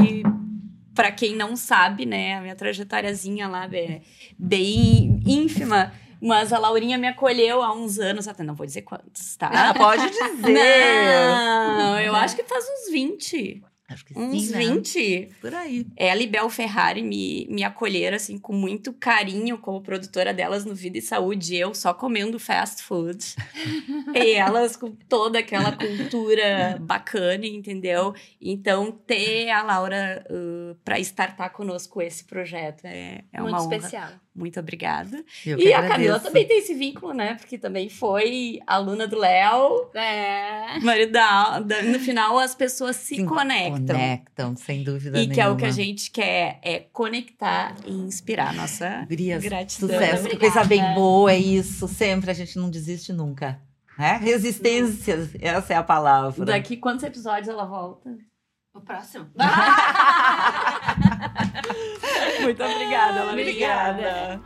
Pra 0.94 1.12
quem 1.12 1.36
não 1.36 1.58
sabe, 1.58 2.06
né, 2.06 2.38
a 2.38 2.42
minha 2.42 2.56
trajetóriazinha 2.56 3.50
lá 3.50 3.68
é 3.74 4.00
bem 4.40 5.20
ínfima, 5.26 5.92
mas 6.22 6.54
a 6.54 6.58
Laurinha 6.58 6.98
me 6.98 7.06
acolheu 7.06 7.62
há 7.62 7.74
uns 7.74 8.00
anos, 8.00 8.30
até 8.30 8.44
não 8.44 8.56
vou 8.56 8.66
dizer 8.66 8.84
quantos, 8.84 9.36
tá? 9.36 9.50
Ah, 9.54 9.74
pode 9.74 10.10
dizer. 10.10 10.32
Não, 11.78 12.00
eu 12.00 12.16
acho 12.16 12.38
que 12.38 12.44
faz 12.46 12.64
uns 12.64 12.92
20. 12.94 13.62
Acho 13.88 14.04
que 14.04 14.18
Uns 14.18 14.48
sim, 14.48 14.52
né? 14.52 14.60
20. 14.60 15.30
Por 15.40 15.54
aí. 15.54 15.86
Ela 15.96 16.22
e 16.22 16.28
Bel 16.28 16.50
Ferrari 16.50 17.04
me, 17.04 17.48
me 17.50 17.64
acolheram, 17.64 18.16
assim, 18.16 18.38
com 18.38 18.52
muito 18.52 18.92
carinho 18.92 19.60
como 19.60 19.80
produtora 19.82 20.34
delas 20.34 20.66
no 20.66 20.74
Vida 20.74 20.98
e 20.98 21.02
Saúde. 21.02 21.56
Eu 21.56 21.76
só 21.76 21.94
comendo 21.94 22.40
fast 22.40 22.82
food. 22.82 23.36
e 24.16 24.32
elas 24.32 24.76
com 24.76 24.92
toda 25.08 25.38
aquela 25.38 25.72
cultura 25.72 26.78
bacana, 26.82 27.46
entendeu? 27.46 28.16
Então, 28.42 28.92
ter 28.92 29.52
a 29.52 29.62
Laura 29.62 30.26
uh, 30.32 30.76
para 30.84 31.00
startar 31.00 31.52
conosco 31.52 32.02
esse 32.02 32.24
projeto 32.24 32.86
é, 32.86 33.24
é 33.32 33.42
Muito 33.42 33.54
uma 33.54 33.64
honra. 33.64 33.76
especial. 33.76 34.10
Muito 34.36 34.60
obrigada. 34.60 35.24
Eu 35.46 35.58
e 35.58 35.72
a 35.74 35.78
Camila 35.88 35.94
agradeço. 36.16 36.26
também 36.26 36.46
tem 36.46 36.58
esse 36.60 36.74
vínculo, 36.74 37.14
né? 37.14 37.36
Porque 37.36 37.58
também 37.58 37.88
foi 37.88 38.60
aluna 38.68 39.08
do 39.08 39.18
Léo. 39.18 39.90
É. 39.94 40.78
Marido 40.82 41.14
da, 41.14 41.60
da- 41.62 41.82
no 41.84 41.98
final, 42.00 42.38
as 42.38 42.54
pessoas 42.54 42.98
se, 42.98 43.16
Se 43.16 43.24
conectam. 43.24 43.96
Conectam, 43.96 44.56
sem 44.58 44.84
dúvida 44.84 45.18
E 45.18 45.22
nenhuma. 45.22 45.34
que 45.34 45.40
é 45.42 45.48
o 45.48 45.56
que 45.56 45.64
a 45.66 45.72
gente 45.72 46.12
quer, 46.12 46.60
é 46.62 46.80
conectar 46.92 47.76
e 47.86 47.94
inspirar. 47.94 48.54
Nossa 48.54 49.06
Gurias, 49.08 49.42
gratidão. 49.42 49.88
sucesso, 49.90 50.28
que 50.28 50.36
coisa 50.38 50.66
bem 50.66 50.84
boa, 50.94 51.32
é 51.32 51.38
isso. 51.38 51.88
Sempre 51.88 52.30
a 52.30 52.34
gente 52.34 52.58
não 52.58 52.70
desiste 52.70 53.14
nunca. 53.14 53.62
Né? 53.98 54.20
Resistência, 54.22 55.30
essa 55.42 55.74
é 55.74 55.78
a 55.78 55.84
palavra. 55.84 56.44
Daqui 56.44 56.76
quantos 56.76 57.06
episódios 57.06 57.48
ela 57.48 57.66
volta? 57.66 58.18
O 58.76 58.82
próximo. 58.82 59.32
Muito 62.42 62.62
obrigada, 62.62 63.20
Laura. 63.20 63.32
Obrigada. 63.32 64.42